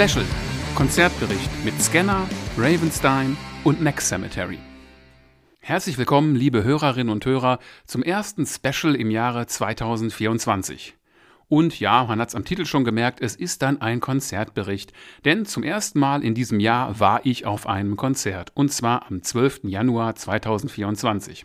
Special. 0.00 0.24
Konzertbericht 0.76 1.50
mit 1.62 1.78
Scanner, 1.78 2.26
Ravenstein 2.56 3.36
und 3.64 3.82
Next 3.82 4.08
Cemetery. 4.08 4.58
Herzlich 5.58 5.98
willkommen, 5.98 6.34
liebe 6.34 6.64
Hörerinnen 6.64 7.12
und 7.12 7.26
Hörer, 7.26 7.58
zum 7.84 8.02
ersten 8.02 8.46
Special 8.46 8.94
im 8.94 9.10
Jahre 9.10 9.46
2024. 9.46 10.96
Und 11.48 11.78
ja, 11.80 12.04
man 12.04 12.18
hat 12.18 12.30
es 12.30 12.34
am 12.34 12.46
Titel 12.46 12.64
schon 12.64 12.84
gemerkt, 12.84 13.20
es 13.20 13.36
ist 13.36 13.60
dann 13.60 13.82
ein 13.82 14.00
Konzertbericht. 14.00 14.94
Denn 15.26 15.44
zum 15.44 15.64
ersten 15.64 15.98
Mal 15.98 16.24
in 16.24 16.34
diesem 16.34 16.60
Jahr 16.60 16.98
war 16.98 17.20
ich 17.26 17.44
auf 17.44 17.66
einem 17.66 17.98
Konzert. 17.98 18.52
Und 18.54 18.72
zwar 18.72 19.06
am 19.06 19.22
12. 19.22 19.64
Januar 19.64 20.14
2024. 20.14 21.44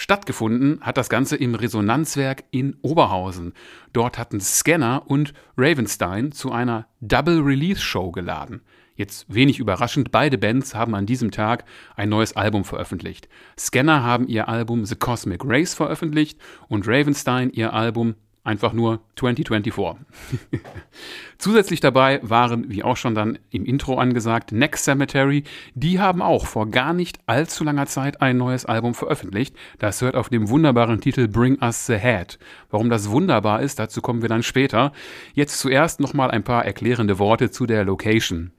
Stattgefunden 0.00 0.80
hat 0.80 0.96
das 0.96 1.10
Ganze 1.10 1.36
im 1.36 1.54
Resonanzwerk 1.54 2.44
in 2.50 2.74
Oberhausen. 2.80 3.52
Dort 3.92 4.16
hatten 4.16 4.40
Scanner 4.40 5.02
und 5.06 5.34
Ravenstein 5.58 6.32
zu 6.32 6.50
einer 6.50 6.86
Double-Release-Show 7.02 8.10
geladen. 8.10 8.62
Jetzt 8.96 9.26
wenig 9.28 9.58
überraschend, 9.58 10.10
beide 10.10 10.38
Bands 10.38 10.74
haben 10.74 10.94
an 10.94 11.04
diesem 11.04 11.30
Tag 11.30 11.66
ein 11.96 12.08
neues 12.08 12.34
Album 12.34 12.64
veröffentlicht. 12.64 13.28
Scanner 13.58 14.02
haben 14.02 14.26
ihr 14.26 14.48
Album 14.48 14.86
The 14.86 14.96
Cosmic 14.96 15.42
Race 15.44 15.74
veröffentlicht 15.74 16.40
und 16.68 16.88
Ravenstein 16.88 17.50
ihr 17.50 17.74
Album 17.74 18.14
Einfach 18.42 18.72
nur 18.72 19.00
2024. 19.16 20.02
Zusätzlich 21.38 21.80
dabei 21.80 22.20
waren, 22.22 22.70
wie 22.70 22.82
auch 22.82 22.96
schon 22.96 23.14
dann 23.14 23.38
im 23.50 23.66
Intro 23.66 23.98
angesagt, 23.98 24.52
Next 24.52 24.84
Cemetery. 24.84 25.44
Die 25.74 26.00
haben 26.00 26.22
auch 26.22 26.46
vor 26.46 26.66
gar 26.70 26.94
nicht 26.94 27.18
allzu 27.26 27.64
langer 27.64 27.86
Zeit 27.86 28.22
ein 28.22 28.38
neues 28.38 28.64
Album 28.64 28.94
veröffentlicht. 28.94 29.54
Das 29.78 30.00
hört 30.00 30.14
auf 30.14 30.30
dem 30.30 30.48
wunderbaren 30.48 31.02
Titel 31.02 31.28
Bring 31.28 31.58
Us 31.60 31.84
the 31.84 31.98
Head. 31.98 32.38
Warum 32.70 32.88
das 32.88 33.10
wunderbar 33.10 33.60
ist, 33.60 33.78
dazu 33.78 34.00
kommen 34.00 34.22
wir 34.22 34.30
dann 34.30 34.42
später. 34.42 34.92
Jetzt 35.34 35.58
zuerst 35.58 36.00
nochmal 36.00 36.30
ein 36.30 36.42
paar 36.42 36.64
erklärende 36.64 37.18
Worte 37.18 37.50
zu 37.50 37.66
der 37.66 37.84
Location. 37.84 38.52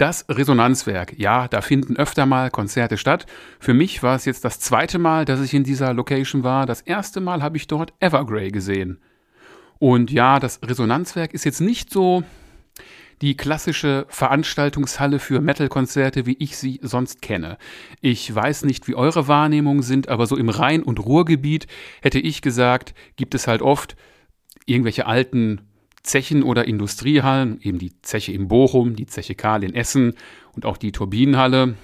Das 0.00 0.24
Resonanzwerk, 0.30 1.18
ja, 1.18 1.46
da 1.46 1.60
finden 1.60 1.98
öfter 1.98 2.24
mal 2.24 2.50
Konzerte 2.50 2.96
statt. 2.96 3.26
Für 3.58 3.74
mich 3.74 4.02
war 4.02 4.16
es 4.16 4.24
jetzt 4.24 4.46
das 4.46 4.58
zweite 4.58 4.98
Mal, 4.98 5.26
dass 5.26 5.42
ich 5.42 5.52
in 5.52 5.62
dieser 5.62 5.92
Location 5.92 6.42
war. 6.42 6.64
Das 6.64 6.80
erste 6.80 7.20
Mal 7.20 7.42
habe 7.42 7.58
ich 7.58 7.66
dort 7.66 7.92
Evergrey 8.00 8.48
gesehen. 8.48 8.98
Und 9.78 10.10
ja, 10.10 10.40
das 10.40 10.60
Resonanzwerk 10.64 11.34
ist 11.34 11.44
jetzt 11.44 11.60
nicht 11.60 11.92
so 11.92 12.22
die 13.20 13.36
klassische 13.36 14.06
Veranstaltungshalle 14.08 15.18
für 15.18 15.42
Metal-Konzerte, 15.42 16.24
wie 16.24 16.36
ich 16.38 16.56
sie 16.56 16.80
sonst 16.82 17.20
kenne. 17.20 17.58
Ich 18.00 18.34
weiß 18.34 18.64
nicht, 18.64 18.88
wie 18.88 18.94
eure 18.94 19.28
Wahrnehmungen 19.28 19.82
sind, 19.82 20.08
aber 20.08 20.26
so 20.26 20.38
im 20.38 20.48
Rhein- 20.48 20.82
und 20.82 20.98
Ruhrgebiet 20.98 21.66
hätte 22.00 22.20
ich 22.20 22.40
gesagt, 22.40 22.94
gibt 23.16 23.34
es 23.34 23.46
halt 23.46 23.60
oft 23.60 23.96
irgendwelche 24.64 25.04
alten 25.04 25.69
Zechen 26.02 26.42
oder 26.42 26.66
Industriehallen, 26.66 27.60
eben 27.62 27.78
die 27.78 27.92
Zeche 28.02 28.32
in 28.32 28.48
Bochum, 28.48 28.96
die 28.96 29.06
Zeche 29.06 29.34
Karl 29.34 29.64
in 29.64 29.74
Essen 29.74 30.14
und 30.52 30.64
auch 30.64 30.76
die 30.76 30.92
Turbinenhalle. 30.92 31.74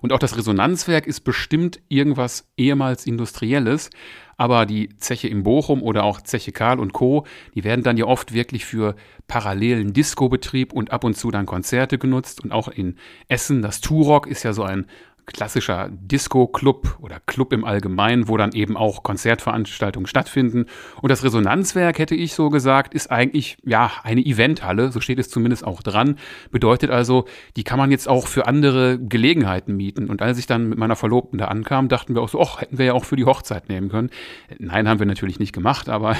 Und 0.00 0.12
auch 0.12 0.18
das 0.18 0.36
Resonanzwerk 0.36 1.06
ist 1.06 1.20
bestimmt 1.20 1.80
irgendwas 1.88 2.48
ehemals 2.56 3.06
Industrielles, 3.06 3.90
aber 4.36 4.66
die 4.66 4.88
Zeche 4.96 5.28
in 5.28 5.42
Bochum 5.42 5.82
oder 5.82 6.04
auch 6.04 6.20
Zeche 6.20 6.52
Karl 6.52 6.80
und 6.80 6.92
Co., 6.92 7.26
die 7.54 7.64
werden 7.64 7.84
dann 7.84 7.96
ja 7.96 8.06
oft 8.06 8.32
wirklich 8.32 8.64
für 8.64 8.96
parallelen 9.28 9.92
Disco-Betrieb 9.92 10.72
und 10.72 10.90
ab 10.90 11.04
und 11.04 11.16
zu 11.16 11.30
dann 11.30 11.46
Konzerte 11.46 11.98
genutzt. 11.98 12.42
Und 12.42 12.52
auch 12.52 12.68
in 12.68 12.96
Essen, 13.28 13.62
das 13.62 13.80
Turok 13.80 14.26
ist 14.26 14.42
ja 14.42 14.52
so 14.52 14.62
ein 14.62 14.86
klassischer 15.26 15.88
Disco-Club 15.90 16.98
oder 17.00 17.20
Club 17.26 17.52
im 17.52 17.64
Allgemeinen, 17.64 18.28
wo 18.28 18.36
dann 18.36 18.52
eben 18.52 18.76
auch 18.76 19.02
Konzertveranstaltungen 19.02 20.06
stattfinden. 20.06 20.66
Und 21.00 21.10
das 21.10 21.24
Resonanzwerk, 21.24 21.98
hätte 21.98 22.14
ich 22.14 22.34
so 22.34 22.50
gesagt, 22.50 22.94
ist 22.94 23.10
eigentlich 23.10 23.56
ja 23.64 23.90
eine 24.02 24.20
Eventhalle, 24.20 24.92
so 24.92 25.00
steht 25.00 25.18
es 25.18 25.28
zumindest 25.28 25.64
auch 25.64 25.82
dran. 25.82 26.16
Bedeutet 26.50 26.90
also, 26.90 27.26
die 27.56 27.64
kann 27.64 27.78
man 27.78 27.90
jetzt 27.90 28.08
auch 28.08 28.26
für 28.26 28.46
andere 28.46 28.98
Gelegenheiten 28.98 29.76
mieten. 29.76 30.08
Und 30.08 30.22
als 30.22 30.38
ich 30.38 30.46
dann 30.46 30.68
mit 30.68 30.78
meiner 30.78 30.96
Verlobten 30.96 31.38
da 31.38 31.46
ankam, 31.46 31.88
dachten 31.88 32.14
wir 32.14 32.22
auch 32.22 32.28
so, 32.28 32.40
ach, 32.40 32.60
hätten 32.60 32.78
wir 32.78 32.86
ja 32.86 32.92
auch 32.92 33.04
für 33.04 33.16
die 33.16 33.24
Hochzeit 33.24 33.68
nehmen 33.68 33.88
können. 33.88 34.10
Nein, 34.58 34.88
haben 34.88 34.98
wir 34.98 35.06
natürlich 35.06 35.38
nicht 35.38 35.52
gemacht, 35.52 35.88
aber 35.88 36.16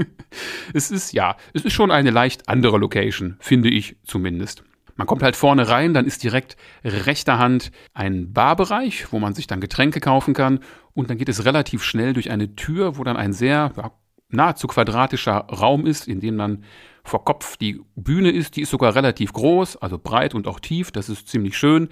es 0.74 0.90
ist 0.90 1.12
ja, 1.12 1.36
es 1.54 1.64
ist 1.64 1.72
schon 1.72 1.90
eine 1.90 2.10
leicht 2.10 2.48
andere 2.48 2.78
Location, 2.78 3.36
finde 3.40 3.68
ich 3.70 3.96
zumindest. 4.04 4.64
Man 4.96 5.06
kommt 5.06 5.22
halt 5.22 5.36
vorne 5.36 5.68
rein, 5.68 5.94
dann 5.94 6.06
ist 6.06 6.22
direkt 6.22 6.56
rechter 6.84 7.38
Hand 7.38 7.70
ein 7.92 8.32
Barbereich, 8.32 9.12
wo 9.12 9.18
man 9.18 9.34
sich 9.34 9.46
dann 9.46 9.60
Getränke 9.60 10.00
kaufen 10.00 10.34
kann. 10.34 10.60
Und 10.94 11.10
dann 11.10 11.18
geht 11.18 11.28
es 11.28 11.44
relativ 11.44 11.82
schnell 11.82 12.14
durch 12.14 12.30
eine 12.30 12.56
Tür, 12.56 12.96
wo 12.96 13.04
dann 13.04 13.16
ein 13.16 13.34
sehr 13.34 13.72
ja, 13.76 13.92
nahezu 14.30 14.66
quadratischer 14.66 15.46
Raum 15.50 15.86
ist, 15.86 16.08
in 16.08 16.20
dem 16.20 16.38
dann 16.38 16.64
vor 17.04 17.24
Kopf 17.24 17.56
die 17.56 17.80
Bühne 17.94 18.30
ist. 18.30 18.56
Die 18.56 18.62
ist 18.62 18.70
sogar 18.70 18.94
relativ 18.94 19.32
groß, 19.32 19.76
also 19.76 19.98
breit 19.98 20.34
und 20.34 20.48
auch 20.48 20.60
tief. 20.60 20.90
Das 20.90 21.08
ist 21.08 21.28
ziemlich 21.28 21.56
schön. 21.56 21.88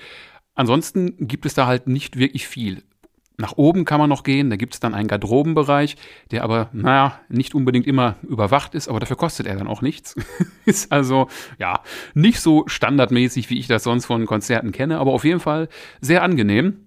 Ansonsten 0.54 1.28
gibt 1.28 1.46
es 1.46 1.54
da 1.54 1.66
halt 1.66 1.86
nicht 1.86 2.16
wirklich 2.16 2.48
viel. 2.48 2.84
Nach 3.36 3.54
oben 3.56 3.84
kann 3.84 3.98
man 3.98 4.08
noch 4.08 4.22
gehen, 4.22 4.48
da 4.48 4.56
gibt 4.56 4.74
es 4.74 4.80
dann 4.80 4.94
einen 4.94 5.08
Garderobenbereich, 5.08 5.96
der 6.30 6.44
aber, 6.44 6.68
naja, 6.72 7.18
nicht 7.28 7.54
unbedingt 7.54 7.86
immer 7.86 8.14
überwacht 8.22 8.76
ist, 8.76 8.86
aber 8.86 9.00
dafür 9.00 9.16
kostet 9.16 9.46
er 9.46 9.56
dann 9.56 9.66
auch 9.66 9.82
nichts. 9.82 10.14
ist 10.66 10.92
also, 10.92 11.28
ja, 11.58 11.80
nicht 12.14 12.38
so 12.38 12.64
standardmäßig, 12.68 13.50
wie 13.50 13.58
ich 13.58 13.66
das 13.66 13.82
sonst 13.82 14.06
von 14.06 14.26
Konzerten 14.26 14.70
kenne, 14.70 14.98
aber 14.98 15.12
auf 15.12 15.24
jeden 15.24 15.40
Fall 15.40 15.68
sehr 16.00 16.22
angenehm. 16.22 16.86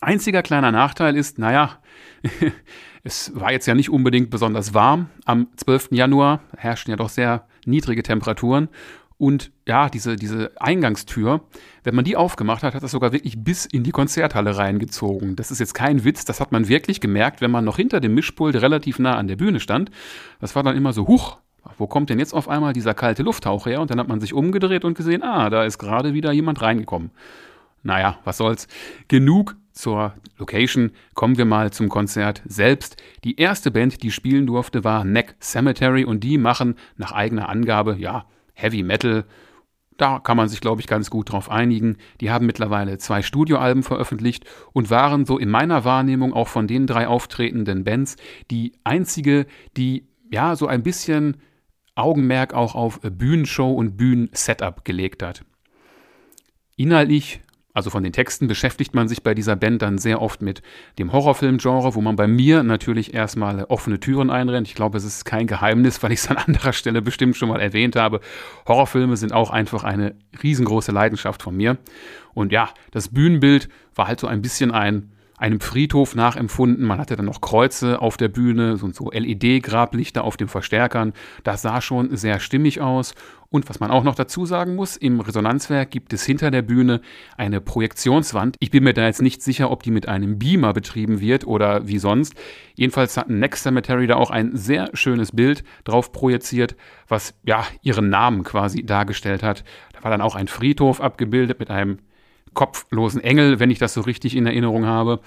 Einziger 0.00 0.42
kleiner 0.42 0.70
Nachteil 0.70 1.16
ist, 1.16 1.38
naja, 1.38 1.78
es 3.02 3.32
war 3.34 3.50
jetzt 3.50 3.66
ja 3.66 3.74
nicht 3.74 3.90
unbedingt 3.90 4.30
besonders 4.30 4.74
warm. 4.74 5.10
Am 5.24 5.48
12. 5.56 5.88
Januar 5.90 6.40
herrschten 6.56 6.92
ja 6.92 6.96
doch 6.96 7.08
sehr 7.08 7.48
niedrige 7.66 8.04
Temperaturen 8.04 8.68
und 9.20 9.52
ja, 9.68 9.90
diese, 9.90 10.16
diese 10.16 10.50
Eingangstür, 10.58 11.42
wenn 11.84 11.94
man 11.94 12.06
die 12.06 12.16
aufgemacht 12.16 12.62
hat, 12.62 12.74
hat 12.74 12.82
das 12.82 12.90
sogar 12.90 13.12
wirklich 13.12 13.44
bis 13.44 13.66
in 13.66 13.84
die 13.84 13.90
Konzerthalle 13.90 14.56
reingezogen. 14.56 15.36
Das 15.36 15.50
ist 15.50 15.58
jetzt 15.58 15.74
kein 15.74 16.04
Witz, 16.04 16.24
das 16.24 16.40
hat 16.40 16.52
man 16.52 16.68
wirklich 16.68 17.02
gemerkt, 17.02 17.42
wenn 17.42 17.50
man 17.50 17.66
noch 17.66 17.76
hinter 17.76 18.00
dem 18.00 18.14
Mischpult 18.14 18.56
relativ 18.56 18.98
nah 18.98 19.16
an 19.16 19.28
der 19.28 19.36
Bühne 19.36 19.60
stand. 19.60 19.90
Das 20.40 20.56
war 20.56 20.62
dann 20.62 20.74
immer 20.74 20.94
so, 20.94 21.06
huch, 21.06 21.36
wo 21.76 21.86
kommt 21.86 22.08
denn 22.08 22.18
jetzt 22.18 22.32
auf 22.32 22.48
einmal 22.48 22.72
dieser 22.72 22.94
kalte 22.94 23.22
Lufthauch 23.22 23.66
her? 23.66 23.82
Und 23.82 23.90
dann 23.90 24.00
hat 24.00 24.08
man 24.08 24.22
sich 24.22 24.32
umgedreht 24.32 24.86
und 24.86 24.96
gesehen, 24.96 25.22
ah, 25.22 25.50
da 25.50 25.64
ist 25.64 25.76
gerade 25.76 26.14
wieder 26.14 26.32
jemand 26.32 26.62
reingekommen. 26.62 27.10
Naja, 27.82 28.18
was 28.24 28.38
soll's. 28.38 28.68
Genug 29.08 29.54
zur 29.72 30.14
Location. 30.38 30.92
Kommen 31.12 31.36
wir 31.36 31.44
mal 31.44 31.72
zum 31.72 31.90
Konzert 31.90 32.40
selbst. 32.46 32.96
Die 33.24 33.38
erste 33.38 33.70
Band, 33.70 34.02
die 34.02 34.12
spielen 34.12 34.46
durfte, 34.46 34.82
war 34.82 35.04
Neck 35.04 35.36
Cemetery 35.40 36.04
und 36.04 36.24
die 36.24 36.38
machen 36.38 36.76
nach 36.96 37.12
eigener 37.12 37.50
Angabe, 37.50 37.96
ja, 37.98 38.24
Heavy 38.60 38.82
Metal, 38.82 39.24
da 39.96 40.18
kann 40.18 40.36
man 40.36 40.48
sich, 40.48 40.60
glaube 40.60 40.80
ich, 40.80 40.86
ganz 40.86 41.10
gut 41.10 41.30
drauf 41.30 41.50
einigen. 41.50 41.98
Die 42.20 42.30
haben 42.30 42.46
mittlerweile 42.46 42.96
zwei 42.96 43.20
Studioalben 43.20 43.82
veröffentlicht 43.82 44.44
und 44.72 44.88
waren 44.88 45.26
so 45.26 45.38
in 45.38 45.50
meiner 45.50 45.84
Wahrnehmung 45.84 46.32
auch 46.32 46.48
von 46.48 46.66
den 46.66 46.86
drei 46.86 47.06
auftretenden 47.06 47.84
Bands 47.84 48.16
die 48.50 48.72
einzige, 48.82 49.46
die 49.76 50.08
ja 50.30 50.56
so 50.56 50.66
ein 50.66 50.82
bisschen 50.82 51.36
Augenmerk 51.96 52.54
auch 52.54 52.74
auf 52.74 53.00
Bühnenshow 53.02 53.72
und 53.72 53.98
Bühnensetup 53.98 54.86
gelegt 54.86 55.22
hat. 55.22 55.44
Inhaltlich 56.76 57.42
also 57.72 57.90
von 57.90 58.02
den 58.02 58.12
Texten 58.12 58.48
beschäftigt 58.48 58.94
man 58.94 59.08
sich 59.08 59.22
bei 59.22 59.34
dieser 59.34 59.54
Band 59.54 59.82
dann 59.82 59.98
sehr 59.98 60.20
oft 60.20 60.42
mit 60.42 60.62
dem 60.98 61.12
Horrorfilm-Genre, 61.12 61.94
wo 61.94 62.00
man 62.00 62.16
bei 62.16 62.26
mir 62.26 62.62
natürlich 62.62 63.14
erstmal 63.14 63.64
offene 63.64 64.00
Türen 64.00 64.30
einrennt. 64.30 64.66
Ich 64.66 64.74
glaube, 64.74 64.98
es 64.98 65.04
ist 65.04 65.24
kein 65.24 65.46
Geheimnis, 65.46 66.02
weil 66.02 66.12
ich 66.12 66.20
es 66.20 66.28
an 66.28 66.36
anderer 66.36 66.72
Stelle 66.72 67.00
bestimmt 67.00 67.36
schon 67.36 67.48
mal 67.48 67.60
erwähnt 67.60 67.94
habe. 67.94 68.20
Horrorfilme 68.66 69.16
sind 69.16 69.32
auch 69.32 69.50
einfach 69.50 69.84
eine 69.84 70.14
riesengroße 70.42 70.90
Leidenschaft 70.90 71.42
von 71.42 71.56
mir. 71.56 71.78
Und 72.34 72.52
ja, 72.52 72.70
das 72.90 73.08
Bühnenbild 73.08 73.68
war 73.94 74.08
halt 74.08 74.20
so 74.20 74.26
ein 74.26 74.42
bisschen 74.42 74.72
ein 74.72 75.12
einem 75.40 75.60
Friedhof 75.60 76.14
nachempfunden. 76.14 76.86
Man 76.86 76.98
hatte 76.98 77.16
dann 77.16 77.24
noch 77.24 77.40
Kreuze 77.40 78.02
auf 78.02 78.18
der 78.18 78.28
Bühne, 78.28 78.76
so, 78.76 78.90
so 78.92 79.10
LED-Grablichter 79.10 80.22
auf 80.22 80.36
den 80.36 80.48
Verstärkern. 80.48 81.14
Das 81.44 81.62
sah 81.62 81.80
schon 81.80 82.14
sehr 82.14 82.40
stimmig 82.40 82.82
aus. 82.82 83.14
Und 83.48 83.68
was 83.68 83.80
man 83.80 83.90
auch 83.90 84.04
noch 84.04 84.14
dazu 84.14 84.44
sagen 84.44 84.76
muss, 84.76 84.96
im 84.96 85.18
Resonanzwerk 85.18 85.90
gibt 85.90 86.12
es 86.12 86.24
hinter 86.24 86.50
der 86.50 86.60
Bühne 86.60 87.00
eine 87.38 87.62
Projektionswand. 87.62 88.56
Ich 88.60 88.70
bin 88.70 88.84
mir 88.84 88.92
da 88.92 89.06
jetzt 89.06 89.22
nicht 89.22 89.42
sicher, 89.42 89.70
ob 89.70 89.82
die 89.82 89.90
mit 89.90 90.06
einem 90.06 90.38
Beamer 90.38 90.74
betrieben 90.74 91.20
wird 91.20 91.46
oder 91.46 91.88
wie 91.88 91.98
sonst. 91.98 92.34
Jedenfalls 92.74 93.16
hat 93.16 93.30
Next 93.30 93.62
Cemetery 93.62 94.06
da 94.06 94.16
auch 94.16 94.30
ein 94.30 94.54
sehr 94.56 94.90
schönes 94.92 95.32
Bild 95.32 95.64
drauf 95.84 96.12
projiziert, 96.12 96.76
was 97.08 97.34
ja 97.44 97.64
ihren 97.82 98.10
Namen 98.10 98.44
quasi 98.44 98.84
dargestellt 98.84 99.42
hat. 99.42 99.64
Da 99.94 100.04
war 100.04 100.10
dann 100.10 100.20
auch 100.20 100.34
ein 100.34 100.46
Friedhof 100.46 101.00
abgebildet 101.00 101.58
mit 101.58 101.70
einem 101.70 101.98
kopflosen 102.54 103.22
Engel, 103.22 103.60
wenn 103.60 103.70
ich 103.70 103.78
das 103.78 103.94
so 103.94 104.00
richtig 104.02 104.36
in 104.36 104.46
Erinnerung 104.46 104.86
habe. 104.86 105.20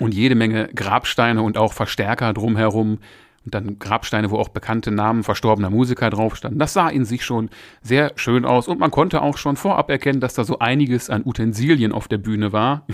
Und 0.00 0.14
jede 0.14 0.34
Menge 0.34 0.68
Grabsteine 0.74 1.42
und 1.42 1.56
auch 1.56 1.72
Verstärker 1.72 2.32
drumherum. 2.32 2.98
Und 3.44 3.54
dann 3.54 3.78
Grabsteine, 3.78 4.30
wo 4.30 4.38
auch 4.38 4.48
bekannte 4.48 4.90
Namen 4.90 5.22
verstorbener 5.22 5.68
Musiker 5.68 6.08
drauf 6.08 6.34
standen. 6.34 6.58
Das 6.58 6.72
sah 6.72 6.88
in 6.88 7.04
sich 7.04 7.24
schon 7.24 7.50
sehr 7.82 8.12
schön 8.16 8.46
aus. 8.46 8.68
Und 8.68 8.80
man 8.80 8.90
konnte 8.90 9.20
auch 9.20 9.36
schon 9.36 9.56
vorab 9.56 9.90
erkennen, 9.90 10.20
dass 10.20 10.34
da 10.34 10.44
so 10.44 10.60
einiges 10.60 11.10
an 11.10 11.22
Utensilien 11.26 11.92
auf 11.92 12.08
der 12.08 12.18
Bühne 12.18 12.52
war, 12.52 12.86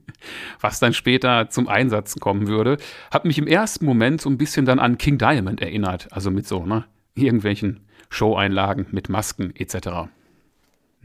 was 0.60 0.78
dann 0.78 0.92
später 0.92 1.50
zum 1.50 1.66
Einsatz 1.66 2.14
kommen 2.20 2.46
würde. 2.46 2.76
Hat 3.10 3.24
mich 3.24 3.36
im 3.38 3.48
ersten 3.48 3.84
Moment 3.84 4.20
so 4.20 4.30
ein 4.30 4.38
bisschen 4.38 4.64
dann 4.64 4.78
an 4.78 4.96
King 4.96 5.18
Diamond 5.18 5.60
erinnert. 5.60 6.06
Also 6.12 6.30
mit 6.30 6.46
so, 6.46 6.64
ne? 6.64 6.84
Irgendwelchen 7.16 7.80
Showeinlagen 8.08 8.86
mit 8.92 9.08
Masken 9.08 9.54
etc. 9.56 10.08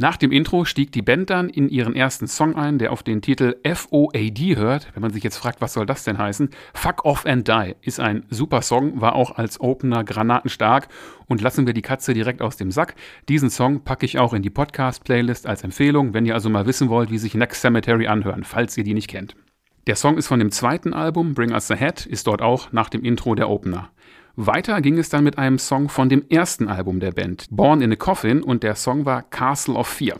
Nach 0.01 0.18
dem 0.18 0.31
Intro 0.31 0.65
stieg 0.65 0.92
die 0.92 1.03
Band 1.03 1.30
dann 1.30 1.48
in 1.48 1.69
ihren 1.69 1.95
ersten 1.95 2.25
Song 2.25 2.56
ein, 2.56 2.80
der 2.80 2.92
auf 2.92 3.03
den 3.03 3.21
Titel 3.21 3.57
FOAD 3.63 4.56
hört. 4.56 4.88
Wenn 4.95 5.03
man 5.03 5.13
sich 5.13 5.24
jetzt 5.24 5.38
fragt, 5.38 5.62
was 5.62 5.74
soll 5.74 5.86
das 5.86 6.03
denn 6.03 6.18
heißen? 6.18 6.50
Fuck 6.74 7.06
Off 7.06 7.27
and 7.27 7.48
Die 7.48 7.75
ist 7.83 8.00
ein 8.00 8.25
super 8.31 8.63
Song, 8.63 9.00
war 9.00 9.13
auch 9.13 9.36
als 9.36 9.62
Opener 9.62 10.03
granatenstark 10.03 10.88
und 11.27 11.39
lassen 11.44 11.68
wir 11.68 11.75
die 11.75 11.83
Katze 11.83 12.15
direkt 12.15 12.42
aus 12.42 12.57
dem 12.57 12.71
Sack. 12.71 12.95
Diesen 13.30 13.51
Song 13.51 13.83
packe 13.83 14.07
ich 14.07 14.18
auch 14.18 14.33
in 14.33 14.42
die 14.42 14.50
Podcast-Playlist 14.50 15.45
als 15.45 15.63
Empfehlung, 15.63 16.15
wenn 16.15 16.25
ihr 16.25 16.33
also 16.33 16.50
mal 16.50 16.65
wissen 16.65 16.89
wollt, 16.89 17.12
wie 17.12 17.19
sich 17.19 17.36
Next 17.36 17.62
Cemetery 17.62 18.07
anhören, 18.07 18.44
falls 18.44 18.75
ihr 18.80 18.83
die 18.83 18.95
nicht 18.95 19.07
kennt. 19.07 19.36
Der 19.86 19.95
Song 19.95 20.18
ist 20.18 20.27
von 20.27 20.39
dem 20.39 20.50
zweiten 20.50 20.95
Album, 20.95 21.36
Bring 21.36 21.51
Us 21.51 21.69
Ahead, 21.69 22.07
ist 22.07 22.25
dort 22.25 22.42
auch 22.42 22.71
nach 22.71 22.89
dem 22.89 23.03
Intro 23.03 23.36
der 23.36 23.50
Opener. 23.50 23.92
Weiter 24.35 24.81
ging 24.81 24.97
es 24.97 25.09
dann 25.09 25.23
mit 25.23 25.37
einem 25.37 25.59
Song 25.59 25.89
von 25.89 26.09
dem 26.09 26.23
ersten 26.29 26.67
Album 26.67 26.99
der 26.99 27.11
Band, 27.11 27.47
Born 27.51 27.81
in 27.81 27.91
a 27.91 27.95
Coffin, 27.95 28.41
und 28.43 28.63
der 28.63 28.75
Song 28.75 29.05
war 29.05 29.23
Castle 29.23 29.75
of 29.75 29.87
Fear. 29.87 30.19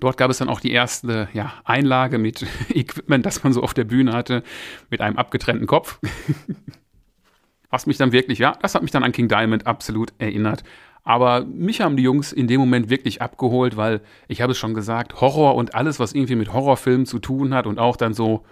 Dort 0.00 0.16
gab 0.16 0.30
es 0.30 0.38
dann 0.38 0.48
auch 0.48 0.60
die 0.60 0.72
erste 0.72 1.28
ja, 1.34 1.52
Einlage 1.64 2.18
mit 2.18 2.46
Equipment, 2.70 3.26
das 3.26 3.44
man 3.44 3.52
so 3.52 3.62
auf 3.62 3.74
der 3.74 3.84
Bühne 3.84 4.12
hatte, 4.12 4.42
mit 4.88 5.00
einem 5.00 5.16
abgetrennten 5.16 5.66
Kopf. 5.66 6.00
Was 7.70 7.86
mich 7.86 7.98
dann 7.98 8.10
wirklich, 8.10 8.38
ja, 8.38 8.56
das 8.62 8.74
hat 8.74 8.82
mich 8.82 8.90
dann 8.90 9.04
an 9.04 9.12
King 9.12 9.28
Diamond 9.28 9.66
absolut 9.66 10.12
erinnert. 10.18 10.64
Aber 11.04 11.44
mich 11.44 11.80
haben 11.80 11.96
die 11.96 12.02
Jungs 12.02 12.32
in 12.32 12.48
dem 12.48 12.60
Moment 12.60 12.90
wirklich 12.90 13.22
abgeholt, 13.22 13.76
weil 13.76 14.00
ich 14.26 14.42
habe 14.42 14.52
es 14.52 14.58
schon 14.58 14.74
gesagt, 14.74 15.20
Horror 15.20 15.54
und 15.54 15.74
alles, 15.74 16.00
was 16.00 16.12
irgendwie 16.12 16.34
mit 16.34 16.52
Horrorfilmen 16.52 17.06
zu 17.06 17.18
tun 17.20 17.54
hat 17.54 17.66
und 17.66 17.78
auch 17.78 17.96
dann 17.96 18.12
so 18.12 18.44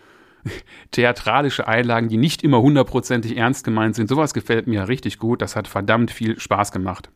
theatralische 0.91 1.67
Einlagen, 1.67 2.09
die 2.09 2.17
nicht 2.17 2.43
immer 2.43 2.61
hundertprozentig 2.61 3.37
ernst 3.37 3.65
gemeint 3.65 3.95
sind. 3.95 4.09
Sowas 4.09 4.35
gefällt 4.35 4.67
mir 4.67 4.89
richtig 4.89 5.19
gut. 5.19 5.43
Das 5.43 5.57
hat 5.57 5.69
verdammt 5.69 6.11
viel 6.11 6.39
Spaß 6.39 6.73
gemacht. 6.73 7.11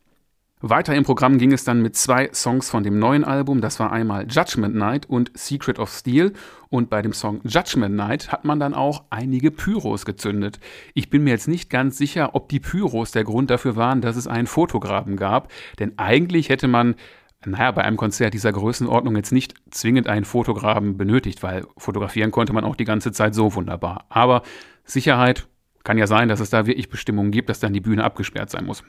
Weiter 0.65 0.95
im 0.95 1.03
Programm 1.03 1.39
ging 1.39 1.53
es 1.53 1.65
dann 1.65 1.83
mit 1.83 1.97
zwei 1.97 2.31
Songs 2.33 2.71
von 2.71 2.85
dem 2.85 2.97
neuen 3.01 3.25
Album. 3.25 3.61
Das 3.61 3.81
war 3.81 3.91
einmal 3.91 4.29
Judgment 4.31 4.77
Night 4.77 5.07
und 5.07 5.33
Secret 5.35 5.81
of 5.81 5.91
Steel. 5.91 6.35
Und 6.69 6.89
bei 6.89 7.03
dem 7.03 7.13
Song 7.13 7.41
Judgment 7.43 7.97
Night 7.97 8.31
hat 8.31 8.45
man 8.45 8.61
dann 8.61 8.73
auch 8.73 9.03
einige 9.11 9.51
Pyros 9.51 10.05
gezündet. 10.05 10.61
Ich 10.95 11.11
bin 11.11 11.25
mir 11.25 11.31
jetzt 11.31 11.49
nicht 11.49 11.69
ganz 11.69 11.99
sicher, 11.99 12.37
ob 12.37 12.49
die 12.49 12.61
Pyros 12.61 13.11
der 13.11 13.25
Grund 13.25 13.51
dafür 13.51 13.75
waren, 13.75 14.03
dass 14.03 14.15
es 14.15 14.29
einen 14.29 14.47
Fotograben 14.47 15.17
gab. 15.17 15.51
Denn 15.81 15.99
eigentlich 15.99 16.49
hätte 16.49 16.69
man 16.69 16.95
naja, 17.45 17.71
bei 17.71 17.83
einem 17.83 17.97
Konzert 17.97 18.35
dieser 18.35 18.53
Größenordnung 18.53 19.17
jetzt 19.17 19.33
nicht 19.33 19.55
zwingend 19.71 20.09
einen 20.09 20.25
Fotografen 20.25 20.97
benötigt, 20.97 21.43
weil 21.43 21.67
fotografieren 21.77 22.31
konnte 22.31 22.53
man 22.53 22.65
auch 22.65 22.77
die 22.77 22.85
ganze 22.85 23.13
Zeit 23.13 23.35
so 23.35 23.55
wunderbar. 23.55 24.07
Aber 24.09 24.43
Sicherheit 24.85 25.49
kann 25.85 25.99
ja 25.99 26.07
sein, 26.07 26.29
dass 26.29 26.41
es 26.41 26.51
da 26.51 26.67
wirklich 26.67 26.89
Bestimmungen 26.89 27.31
gibt, 27.33 27.49
dass 27.49 27.61
dann 27.61 27.73
die 27.73 27.81
Bühne 27.81 28.05
abgesperrt 28.05 28.51
sein 28.51 28.65
muss. 28.65 28.85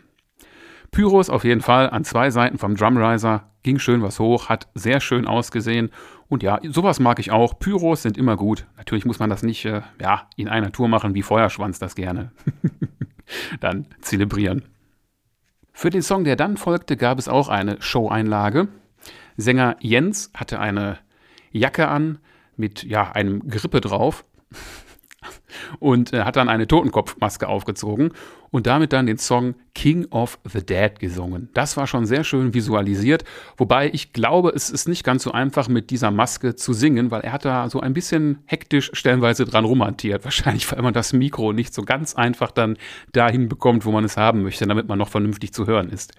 Pyros 0.91 1.29
auf 1.29 1.43
jeden 1.43 1.61
Fall 1.61 1.89
an 1.89 2.03
zwei 2.03 2.29
Seiten 2.29 2.59
vom 2.59 2.75
Drumriser, 2.75 3.49
ging 3.63 3.79
schön 3.79 4.03
was 4.03 4.19
hoch, 4.19 4.49
hat 4.49 4.67
sehr 4.75 4.99
schön 4.99 5.25
ausgesehen 5.25 5.89
und 6.27 6.43
ja, 6.43 6.59
sowas 6.63 6.99
mag 6.99 7.19
ich 7.19 7.31
auch. 7.31 7.57
Pyros 7.57 8.03
sind 8.03 8.17
immer 8.17 8.37
gut. 8.37 8.67
Natürlich 8.77 9.05
muss 9.05 9.19
man 9.19 9.29
das 9.29 9.43
nicht 9.43 9.65
äh, 9.65 9.81
ja, 9.99 10.29
in 10.35 10.47
einer 10.47 10.71
Tour 10.71 10.87
machen, 10.87 11.15
wie 11.15 11.23
Feuerschwanz 11.23 11.79
das 11.79 11.95
gerne. 11.95 12.31
dann 13.59 13.87
zelebrieren. 14.01 14.63
Für 15.73 15.89
den 15.89 16.03
Song, 16.03 16.23
der 16.23 16.35
dann 16.35 16.55
folgte, 16.55 16.95
gab 16.95 17.19
es 17.19 17.27
auch 17.27 17.49
eine 17.49 17.81
Show-Einlage. 17.81 18.67
Sänger 19.37 19.75
Jens 19.79 20.31
hatte 20.33 20.59
eine 20.59 20.99
Jacke 21.51 21.87
an 21.87 22.19
mit 22.55 22.83
ja, 22.83 23.11
einem 23.11 23.47
Grippe 23.49 23.81
drauf 23.81 24.23
und 25.79 26.13
äh, 26.13 26.23
hat 26.23 26.35
dann 26.35 26.49
eine 26.49 26.67
Totenkopfmaske 26.67 27.47
aufgezogen 27.47 28.11
und 28.51 28.67
damit 28.67 28.93
dann 28.93 29.07
den 29.07 29.17
Song 29.17 29.55
King 29.73 30.05
of 30.11 30.37
the 30.45 30.63
Dead 30.63 30.99
gesungen. 30.99 31.49
Das 31.53 31.75
war 31.75 31.87
schon 31.87 32.05
sehr 32.05 32.23
schön 32.23 32.53
visualisiert, 32.53 33.23
wobei 33.57 33.89
ich 33.91 34.13
glaube, 34.13 34.51
es 34.55 34.69
ist 34.69 34.87
nicht 34.87 35.03
ganz 35.03 35.23
so 35.23 35.31
einfach 35.31 35.67
mit 35.67 35.89
dieser 35.89 36.11
Maske 36.11 36.55
zu 36.55 36.73
singen, 36.73 37.09
weil 37.11 37.21
er 37.21 37.33
hat 37.33 37.45
da 37.45 37.69
so 37.69 37.79
ein 37.79 37.93
bisschen 37.93 38.39
hektisch 38.45 38.91
stellenweise 38.93 39.45
dran 39.45 39.65
romantiert. 39.65 40.23
Wahrscheinlich, 40.23 40.71
weil 40.71 40.81
man 40.81 40.93
das 40.93 41.13
Mikro 41.13 41.53
nicht 41.53 41.73
so 41.73 41.81
ganz 41.81 42.15
einfach 42.15 42.51
dann 42.51 42.77
dahin 43.11 43.49
bekommt, 43.49 43.85
wo 43.85 43.91
man 43.91 44.03
es 44.03 44.17
haben 44.17 44.43
möchte, 44.43 44.67
damit 44.67 44.87
man 44.87 44.99
noch 44.99 45.09
vernünftig 45.09 45.53
zu 45.53 45.65
hören 45.65 45.89
ist. 45.89 46.13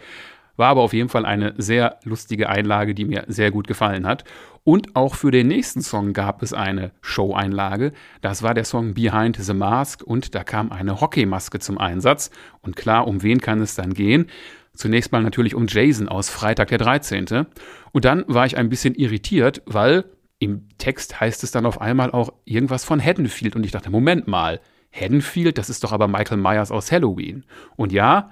War 0.56 0.68
aber 0.68 0.82
auf 0.82 0.92
jeden 0.92 1.08
Fall 1.08 1.26
eine 1.26 1.54
sehr 1.58 1.98
lustige 2.04 2.48
Einlage, 2.48 2.94
die 2.94 3.04
mir 3.04 3.24
sehr 3.28 3.50
gut 3.50 3.66
gefallen 3.66 4.06
hat. 4.06 4.24
Und 4.62 4.96
auch 4.96 5.14
für 5.14 5.30
den 5.30 5.48
nächsten 5.48 5.82
Song 5.82 6.14
gab 6.14 6.42
es 6.42 6.54
eine 6.54 6.92
Show-Einlage. 7.02 7.92
Das 8.22 8.42
war 8.42 8.54
der 8.54 8.64
Song 8.64 8.94
Behind 8.94 9.36
the 9.36 9.52
Mask 9.52 10.02
und 10.02 10.34
da 10.34 10.42
kam 10.42 10.72
eine 10.72 11.00
Hockeymaske 11.00 11.58
zum 11.58 11.76
Einsatz. 11.76 12.30
Und 12.62 12.74
klar, 12.74 13.06
um 13.06 13.22
wen 13.22 13.40
kann 13.40 13.60
es 13.60 13.74
dann 13.74 13.92
gehen? 13.92 14.26
Zunächst 14.72 15.12
mal 15.12 15.22
natürlich 15.22 15.54
um 15.54 15.66
Jason 15.68 16.08
aus 16.08 16.30
Freitag 16.30 16.68
der 16.68 16.78
13. 16.78 17.46
Und 17.92 18.04
dann 18.04 18.24
war 18.26 18.46
ich 18.46 18.56
ein 18.56 18.70
bisschen 18.70 18.94
irritiert, 18.94 19.62
weil 19.66 20.04
im 20.38 20.68
Text 20.78 21.20
heißt 21.20 21.44
es 21.44 21.50
dann 21.50 21.66
auf 21.66 21.80
einmal 21.80 22.10
auch 22.10 22.32
irgendwas 22.44 22.84
von 22.84 23.04
Haddonfield. 23.04 23.56
Und 23.56 23.64
ich 23.64 23.72
dachte, 23.72 23.90
Moment 23.90 24.26
mal, 24.28 24.60
Haddonfield, 24.92 25.58
das 25.58 25.70
ist 25.70 25.84
doch 25.84 25.92
aber 25.92 26.08
Michael 26.08 26.38
Myers 26.38 26.70
aus 26.70 26.90
Halloween. 26.90 27.44
Und 27.76 27.92
ja, 27.92 28.30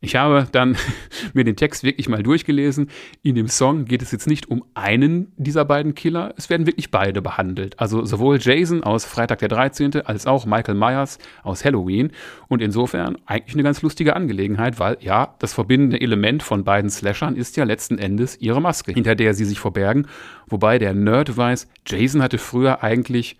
ich 0.00 0.14
habe 0.16 0.46
dann 0.52 0.76
mir 1.34 1.44
den 1.44 1.56
Text 1.56 1.82
wirklich 1.82 2.08
mal 2.08 2.22
durchgelesen. 2.22 2.90
In 3.22 3.34
dem 3.34 3.48
Song 3.48 3.84
geht 3.84 4.02
es 4.02 4.12
jetzt 4.12 4.26
nicht 4.26 4.48
um 4.50 4.64
einen 4.74 5.32
dieser 5.36 5.64
beiden 5.64 5.94
Killer, 5.94 6.34
es 6.36 6.50
werden 6.50 6.66
wirklich 6.66 6.90
beide 6.90 7.20
behandelt. 7.20 7.78
Also 7.80 8.04
sowohl 8.04 8.38
Jason 8.40 8.82
aus 8.84 9.04
Freitag 9.04 9.40
der 9.40 9.48
13. 9.48 10.02
als 10.02 10.26
auch 10.26 10.46
Michael 10.46 10.76
Myers 10.76 11.18
aus 11.42 11.64
Halloween. 11.64 12.12
Und 12.48 12.62
insofern 12.62 13.16
eigentlich 13.26 13.54
eine 13.54 13.64
ganz 13.64 13.82
lustige 13.82 14.14
Angelegenheit, 14.14 14.78
weil 14.78 14.98
ja, 15.00 15.34
das 15.40 15.52
verbindende 15.54 16.00
Element 16.00 16.42
von 16.42 16.64
beiden 16.64 16.90
Slashern 16.90 17.36
ist 17.36 17.56
ja 17.56 17.64
letzten 17.64 17.98
Endes 17.98 18.40
ihre 18.40 18.60
Maske, 18.60 18.92
hinter 18.92 19.14
der 19.14 19.34
sie 19.34 19.44
sich 19.44 19.58
verbergen. 19.58 20.06
Wobei 20.46 20.78
der 20.78 20.94
Nerd 20.94 21.36
weiß, 21.36 21.68
Jason 21.86 22.22
hatte 22.22 22.38
früher 22.38 22.82
eigentlich 22.82 23.36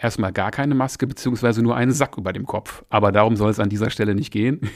erstmal 0.00 0.32
gar 0.32 0.50
keine 0.50 0.74
Maske, 0.74 1.06
beziehungsweise 1.06 1.62
nur 1.62 1.76
einen 1.76 1.92
Sack 1.92 2.16
über 2.16 2.32
dem 2.32 2.46
Kopf. 2.46 2.84
Aber 2.88 3.12
darum 3.12 3.36
soll 3.36 3.50
es 3.50 3.60
an 3.60 3.68
dieser 3.68 3.90
Stelle 3.90 4.14
nicht 4.14 4.32
gehen. 4.32 4.60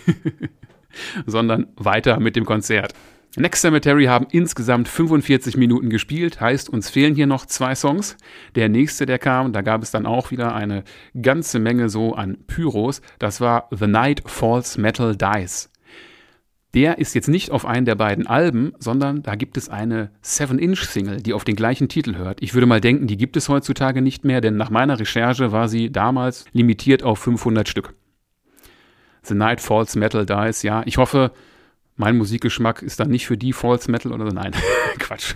sondern 1.26 1.67
weiter 1.76 2.21
mit 2.21 2.37
dem 2.37 2.45
Konzert. 2.45 2.95
Next 3.37 3.61
Cemetery 3.61 4.07
haben 4.07 4.26
insgesamt 4.31 4.88
45 4.88 5.57
Minuten 5.57 5.90
gespielt, 5.90 6.40
heißt, 6.40 6.71
uns 6.71 6.90
fehlen 6.90 7.14
hier 7.14 7.26
noch 7.26 7.47
zwei 7.47 7.75
Songs. 7.75 8.17
Der 8.55 8.69
nächste, 8.69 9.07
der 9.07 9.19
kam, 9.19 9.52
da 9.52 9.61
gab 9.61 9.83
es 9.83 9.90
dann 9.90 10.07
auch 10.07 10.31
wieder 10.31 10.55
eine 10.55 10.83
ganze 11.21 11.59
Menge 11.61 11.88
so 11.88 12.14
an 12.14 12.38
Pyros. 12.47 13.02
Das 13.19 13.40
war 13.40 13.69
The 13.71 13.87
Night 13.87 14.23
Falls 14.26 14.78
Metal 14.78 15.14
Dies. 15.14 15.71
Der 16.75 16.99
ist 16.99 17.14
jetzt 17.14 17.28
nicht 17.28 17.50
auf 17.50 17.64
einen 17.64 17.87
der 17.87 17.95
beiden 17.95 18.26
Alben, 18.26 18.73
sondern 18.78 19.23
da 19.23 19.37
gibt 19.37 19.57
es 19.57 19.69
eine 19.69 20.11
7-Inch-Single, 20.23 21.23
die 21.23 21.33
auf 21.33 21.45
den 21.45 21.57
gleichen 21.57 21.88
Titel 21.88 22.17
hört. 22.17 22.43
Ich 22.43 22.55
würde 22.55 22.67
mal 22.67 22.81
denken, 22.81 23.07
die 23.07 23.17
gibt 23.17 23.37
es 23.37 23.49
heutzutage 23.49 24.02
nicht 24.02 24.25
mehr, 24.25 24.40
denn 24.40 24.57
nach 24.57 24.71
meiner 24.71 24.99
Recherche 24.99 25.52
war 25.52 25.69
sie 25.69 25.90
damals 25.90 26.45
limitiert 26.52 27.02
auf 27.02 27.21
500 27.21 27.69
Stück. 27.69 27.95
The 29.23 29.35
Night 29.35 29.61
Falls 29.61 29.97
Metal 29.97 30.25
Dies. 30.27 30.63
Ja, 30.63 30.83
ich 30.87 30.99
hoffe, 30.99 31.33
mein 31.97 32.17
Musikgeschmack 32.17 32.83
ist 32.83 33.01
dann 33.01 33.11
nicht 33.11 33.27
für 33.27 33.37
die 33.37 33.53
False 33.53 33.91
Metal 33.91 34.13
oder 34.13 34.31
so. 34.31 34.35
Nein, 34.35 34.53
Quatsch. 34.99 35.35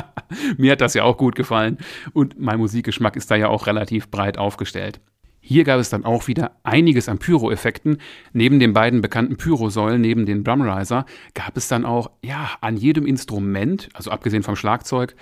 Mir 0.56 0.72
hat 0.72 0.80
das 0.80 0.94
ja 0.94 1.04
auch 1.04 1.16
gut 1.16 1.36
gefallen 1.36 1.78
und 2.12 2.38
mein 2.40 2.58
Musikgeschmack 2.58 3.16
ist 3.16 3.30
da 3.30 3.36
ja 3.36 3.48
auch 3.48 3.66
relativ 3.66 4.10
breit 4.10 4.38
aufgestellt. 4.38 5.00
Hier 5.40 5.64
gab 5.64 5.80
es 5.80 5.88
dann 5.88 6.04
auch 6.04 6.26
wieder 6.26 6.56
einiges 6.62 7.08
an 7.08 7.18
Pyro-Effekten. 7.18 7.98
Neben 8.34 8.60
den 8.60 8.74
beiden 8.74 9.00
bekannten 9.00 9.38
Pyrosäulen, 9.38 10.00
neben 10.00 10.26
den 10.26 10.44
Drumriser, 10.44 11.06
gab 11.32 11.56
es 11.56 11.68
dann 11.68 11.86
auch, 11.86 12.10
ja, 12.22 12.50
an 12.60 12.76
jedem 12.76 13.06
Instrument, 13.06 13.88
also 13.94 14.10
abgesehen 14.10 14.42
vom 14.42 14.56
Schlagzeug, 14.56 15.14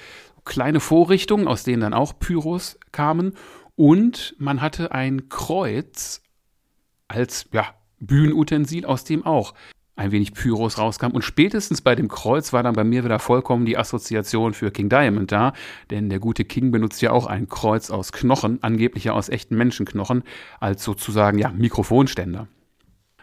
kleine 0.44 0.80
Vorrichtungen, 0.80 1.46
aus 1.46 1.62
denen 1.62 1.82
dann 1.82 1.94
auch 1.94 2.18
Pyros 2.18 2.76
kamen. 2.90 3.34
Und 3.76 4.34
man 4.38 4.62
hatte 4.62 4.90
ein 4.90 5.28
Kreuz 5.28 6.22
als, 7.06 7.48
ja, 7.52 7.75
Bühnenutensil, 8.00 8.84
aus 8.84 9.04
dem 9.04 9.24
auch 9.24 9.54
ein 9.96 10.12
wenig 10.12 10.34
Pyros 10.34 10.78
rauskam. 10.78 11.12
Und 11.12 11.22
spätestens 11.22 11.80
bei 11.80 11.94
dem 11.94 12.08
Kreuz 12.08 12.52
war 12.52 12.62
dann 12.62 12.74
bei 12.74 12.84
mir 12.84 13.02
wieder 13.04 13.18
vollkommen 13.18 13.64
die 13.64 13.78
Assoziation 13.78 14.52
für 14.52 14.70
King 14.70 14.88
Diamond 14.88 15.32
da, 15.32 15.54
denn 15.90 16.10
der 16.10 16.18
gute 16.18 16.44
King 16.44 16.70
benutzt 16.70 17.00
ja 17.02 17.10
auch 17.10 17.26
ein 17.26 17.48
Kreuz 17.48 17.90
aus 17.90 18.12
Knochen, 18.12 18.62
angeblich 18.62 19.04
ja 19.04 19.12
aus 19.12 19.28
echten 19.28 19.56
Menschenknochen, 19.56 20.22
als 20.60 20.84
sozusagen 20.84 21.38
ja 21.38 21.50
Mikrofonständer. 21.50 22.46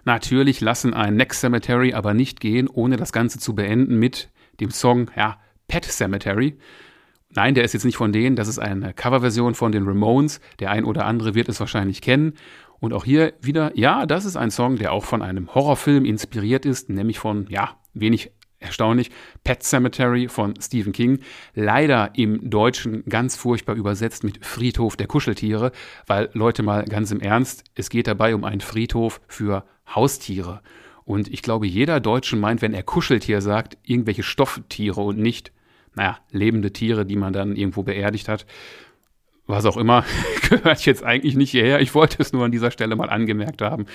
Natürlich 0.06 0.60
lassen 0.60 0.94
ein 0.94 1.16
Next 1.16 1.40
Cemetery 1.40 1.94
aber 1.94 2.14
nicht 2.14 2.42
gehen, 2.42 2.68
ohne 2.68 2.98
das 2.98 3.14
Ganze 3.14 3.40
zu 3.40 3.56
beenden 3.56 4.00
mit 4.00 4.32
dem 4.60 4.72
Song 4.72 5.10
ja, 5.16 5.38
Pet 5.68 5.86
Cemetery. 5.86 6.58
Nein, 7.36 7.56
der 7.56 7.64
ist 7.64 7.74
jetzt 7.74 7.86
nicht 7.86 7.98
von 7.98 8.12
denen, 8.12 8.36
das 8.36 8.48
ist 8.48 8.60
eine 8.60 8.94
Coverversion 8.94 9.56
von 9.56 9.72
den 9.72 9.88
Ramones. 9.88 10.40
Der 10.60 10.70
ein 10.70 10.86
oder 10.86 11.06
andere 11.06 11.34
wird 11.34 11.50
es 11.50 11.60
wahrscheinlich 11.60 12.02
kennen. 12.02 12.34
Und 12.84 12.92
auch 12.92 13.06
hier 13.06 13.32
wieder, 13.40 13.72
ja, 13.76 14.06
das 14.06 14.26
ist 14.26 14.36
ein 14.36 14.52
Song, 14.52 14.76
der 14.76 14.92
auch 14.92 15.06
von 15.06 15.22
einem 15.22 15.56
Horrorfilm 15.56 16.04
inspiriert 16.04 16.66
ist, 16.66 16.90
nämlich 16.90 17.18
von, 17.18 17.48
ja, 17.50 17.78
wenig 17.94 18.32
erstaunlich, 18.60 19.10
Pet 19.46 19.64
Cemetery 19.64 20.28
von 20.28 20.54
Stephen 20.60 20.92
King. 20.92 21.20
Leider 21.56 22.12
im 22.16 22.50
Deutschen 22.50 23.06
ganz 23.06 23.38
furchtbar 23.38 23.76
übersetzt 23.76 24.26
mit 24.26 24.46
Friedhof 24.46 24.98
der 24.98 25.08
Kuscheltiere, 25.08 25.72
weil 26.08 26.30
Leute 26.34 26.62
mal 26.62 26.84
ganz 26.84 27.10
im 27.12 27.22
Ernst, 27.22 27.64
es 27.74 27.90
geht 27.90 28.08
dabei 28.08 28.36
um 28.36 28.44
einen 28.44 28.60
Friedhof 28.60 29.22
für 29.30 29.64
Haustiere. 29.88 30.60
Und 31.06 31.30
ich 31.30 31.42
glaube, 31.42 31.66
jeder 31.68 32.02
Deutsche 32.02 32.36
meint, 32.36 32.62
wenn 32.62 32.74
er 32.74 32.84
Kuscheltier 32.84 33.40
sagt, 33.40 33.78
irgendwelche 33.84 34.24
Stofftiere 34.24 35.00
und 35.00 35.20
nicht, 35.20 35.54
naja, 35.96 36.18
lebende 36.32 36.74
Tiere, 36.74 37.06
die 37.06 37.16
man 37.16 37.32
dann 37.32 37.56
irgendwo 37.56 37.84
beerdigt 37.84 38.28
hat 38.28 38.46
was 39.46 39.66
auch 39.66 39.78
immer, 39.78 40.06
gehört 40.50 40.86
jetzt 40.86 41.04
eigentlich 41.04 41.36
nicht 41.36 41.52
hierher. 41.52 41.82
Ich 41.82 41.94
wollte 41.94 42.22
es 42.22 42.32
nur 42.32 42.46
an 42.46 42.52
dieser 42.52 42.72
Stelle 42.72 42.96
mal 42.96 43.10
angemerkt 43.10 43.62
haben. 43.62 43.86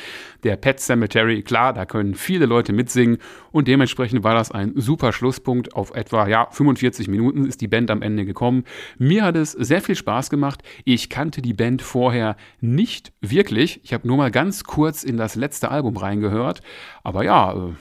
Der 0.45 0.57
Pet 0.57 0.81
Cemetery, 0.81 1.43
klar, 1.43 1.73
da 1.73 1.87
können 1.87 2.15
viele 2.15 2.47
Leute 2.47 2.73
mitsingen 2.73 3.19
und 3.51 3.67
dementsprechend 3.67 4.25
war 4.25 4.35
das 4.35 4.51
ein 4.51 4.73
super 4.77 5.13
Schlusspunkt. 5.13 5.75
Auf 5.75 5.95
etwa 5.95 6.29
ja, 6.29 6.49
45 6.51 7.09
Minuten 7.09 7.47
ist 7.47 7.61
die 7.61 7.69
Band 7.69 7.91
am 7.91 8.03
Ende 8.03 8.25
gekommen. 8.25 8.65
Mir 8.99 9.25
hat 9.25 9.37
es 9.37 9.53
sehr 9.53 9.81
viel 9.81 9.97
Spaß 9.97 10.29
gemacht. 10.29 10.63
Ich 10.85 11.09
kannte 11.09 11.41
die 11.41 11.55
Band 11.55 11.81
vorher 11.81 12.37
nicht 12.61 13.13
wirklich. 13.21 13.81
Ich 13.85 13.95
habe 13.95 14.07
nur 14.07 14.19
mal 14.19 14.31
ganz 14.31 14.65
kurz 14.65 15.03
in 15.03 15.17
das 15.17 15.35
letzte 15.35 15.71
Album 15.71 15.97
reingehört. 15.97 16.61
Aber 17.03 17.25
ja, 17.25 17.55
äh, 17.55 17.73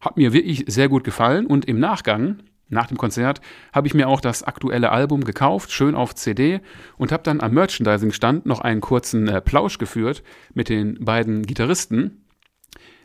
hat 0.00 0.16
mir 0.16 0.32
wirklich 0.32 0.64
sehr 0.66 0.88
gut 0.88 1.04
gefallen 1.04 1.46
und 1.46 1.66
im 1.66 1.78
Nachgang 1.78 2.38
nach 2.72 2.86
dem 2.86 2.96
Konzert 2.96 3.40
habe 3.72 3.86
ich 3.86 3.94
mir 3.94 4.08
auch 4.08 4.20
das 4.20 4.42
aktuelle 4.42 4.90
Album 4.90 5.24
gekauft, 5.24 5.70
schön 5.70 5.94
auf 5.94 6.14
CD 6.14 6.60
und 6.96 7.12
habe 7.12 7.22
dann 7.22 7.40
am 7.40 7.52
Merchandising-Stand 7.52 8.46
noch 8.46 8.60
einen 8.60 8.80
kurzen 8.80 9.28
äh, 9.28 9.40
Plausch 9.40 9.78
geführt 9.78 10.22
mit 10.54 10.68
den 10.68 11.04
beiden 11.04 11.42
Gitarristen, 11.42 12.24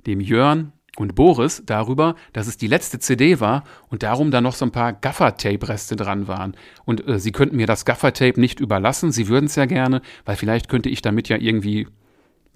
dem 0.06 0.22
Jörn 0.22 0.72
und 0.96 1.16
Boris, 1.16 1.62
darüber, 1.66 2.16
dass 2.34 2.48
es 2.48 2.58
die 2.58 2.68
letzte 2.68 2.98
CD 3.00 3.40
war 3.40 3.64
und 3.90 4.04
darum 4.04 4.32
da 4.32 4.42
noch 4.42 4.56
so 4.56 4.66
ein 4.66 4.72
paar 4.72 4.94
Gaffer-Tape-Reste 4.94 5.96
dran 5.96 6.28
waren. 6.28 6.56
Und 6.86 7.08
äh, 7.08 7.20
sie 7.20 7.32
könnten 7.32 7.58
mir 7.58 7.68
das 7.68 7.86
Gaffer-Tape 7.86 8.40
nicht 8.40 8.60
überlassen, 8.60 9.12
sie 9.12 9.28
würden 9.28 9.46
es 9.46 9.56
ja 9.56 9.66
gerne, 9.66 10.02
weil 10.26 10.38
vielleicht 10.38 10.70
könnte 10.70 10.90
ich 10.90 11.02
damit 11.02 11.30
ja 11.30 11.38
irgendwie 11.38 11.88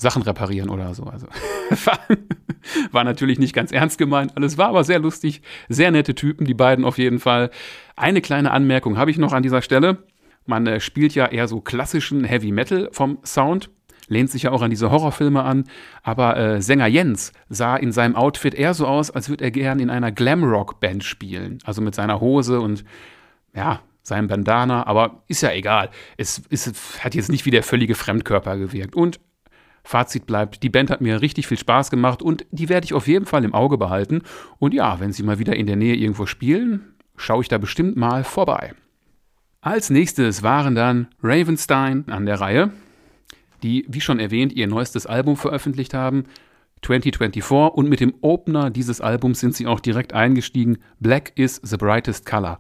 Sachen 0.02 0.24
reparieren 0.24 0.70
oder 0.70 0.94
so. 0.94 1.04
Also 1.04 1.28
war 2.92 3.04
natürlich 3.04 3.40
nicht 3.40 3.54
ganz 3.54 3.72
ernst 3.72 3.98
gemeint. 3.98 4.36
Alles 4.36 4.58
war 4.58 4.70
aber 4.70 4.84
sehr 4.84 5.00
lustig. 5.00 5.42
Sehr 5.70 5.92
nette 5.92 6.16
Typen, 6.16 6.46
die 6.46 6.56
beiden 6.56 6.84
auf 6.84 6.98
jeden 6.98 7.20
Fall. 7.20 7.52
Eine 7.96 8.22
kleine 8.22 8.52
Anmerkung 8.52 8.98
habe 8.98 9.12
ich 9.12 9.18
noch 9.18 9.32
an 9.32 9.44
dieser 9.44 9.62
Stelle. 9.62 10.00
Man 10.46 10.66
äh, 10.66 10.80
spielt 10.80 11.14
ja 11.14 11.28
eher 11.28 11.48
so 11.48 11.62
klassischen 11.62 12.24
Heavy 12.24 12.52
Metal 12.52 12.90
vom 12.92 13.20
Sound. 13.24 13.70
Lehnt 14.08 14.32
sich 14.32 14.44
ja 14.44 14.52
auch 14.52 14.64
an 14.64 14.72
diese 14.72 14.90
Horrorfilme 14.90 15.44
an. 15.44 15.66
Aber 16.02 16.36
äh, 16.36 16.62
Sänger 16.62 16.88
Jens 16.88 17.32
sah 17.48 17.76
in 17.76 17.92
seinem 17.92 18.16
Outfit 18.16 18.56
eher 18.56 18.74
so 18.74 18.88
aus, 18.88 19.12
als 19.12 19.30
würde 19.30 19.44
er 19.44 19.52
gern 19.52 19.80
in 19.80 19.92
einer 19.92 20.12
Glamrock-Band 20.12 21.04
spielen. 21.04 21.60
Also 21.64 21.82
mit 21.84 21.94
seiner 21.94 22.20
Hose 22.20 22.60
und 22.60 22.84
ja, 23.54 23.82
seinem 24.02 24.28
Bandana, 24.28 24.88
aber 24.88 25.22
ist 25.28 25.42
ja 25.42 25.52
egal. 25.52 25.92
Es, 26.18 26.42
es 26.50 26.74
hat 27.04 27.14
jetzt 27.14 27.30
nicht 27.30 27.46
wie 27.46 27.52
der 27.52 27.62
völlige 27.62 27.94
Fremdkörper 27.94 28.58
gewirkt. 28.58 28.96
Und 28.96 29.20
Fazit 29.84 30.26
bleibt, 30.26 30.64
die 30.64 30.70
Band 30.70 30.90
hat 30.90 31.02
mir 31.02 31.22
richtig 31.22 31.48
viel 31.48 31.58
Spaß 31.58 31.90
gemacht 31.90 32.22
und 32.22 32.46
die 32.52 32.70
werde 32.70 32.86
ich 32.86 32.94
auf 32.94 33.08
jeden 33.08 33.26
Fall 33.26 33.44
im 33.44 33.54
Auge 33.54 33.78
behalten. 33.78 34.22
Und 34.60 34.74
ja, 34.74 35.00
wenn 35.00 35.12
sie 35.12 35.24
mal 35.24 35.40
wieder 35.40 35.56
in 35.56 35.68
der 35.68 35.76
Nähe 35.76 35.96
irgendwo 35.96 36.26
spielen, 36.26 36.94
schaue 37.16 37.42
ich 37.42 37.48
da 37.48 37.58
bestimmt 37.58 37.98
mal 37.98 38.24
vorbei. 38.24 38.74
Als 39.62 39.90
nächstes 39.90 40.44
waren 40.44 40.76
dann 40.76 41.08
Ravenstein 41.22 42.06
an 42.10 42.26
der 42.26 42.40
Reihe, 42.40 42.72
die, 43.64 43.86
wie 43.88 44.02
schon 44.02 44.20
erwähnt, 44.20 44.54
ihr 44.54 44.68
neuestes 44.68 45.06
Album 45.06 45.38
veröffentlicht 45.38 45.94
haben, 45.94 46.24
2024, 46.84 47.76
und 47.76 47.90
mit 47.90 48.00
dem 48.00 48.16
Opener 48.22 48.72
dieses 48.72 49.02
Albums 49.02 49.40
sind 49.40 49.56
sie 49.56 49.68
auch 49.68 49.80
direkt 49.80 50.14
eingestiegen, 50.14 50.80
Black 51.00 51.32
is 51.36 51.62
the 51.64 51.78
brightest 51.78 52.26
color. 52.26 52.58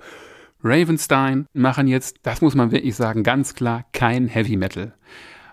Ravenstein 0.63 1.47
machen 1.53 1.87
jetzt, 1.87 2.17
das 2.21 2.41
muss 2.41 2.53
man 2.53 2.71
wirklich 2.71 2.95
sagen, 2.95 3.23
ganz 3.23 3.55
klar 3.55 3.85
kein 3.93 4.27
Heavy 4.27 4.57
Metal. 4.57 4.93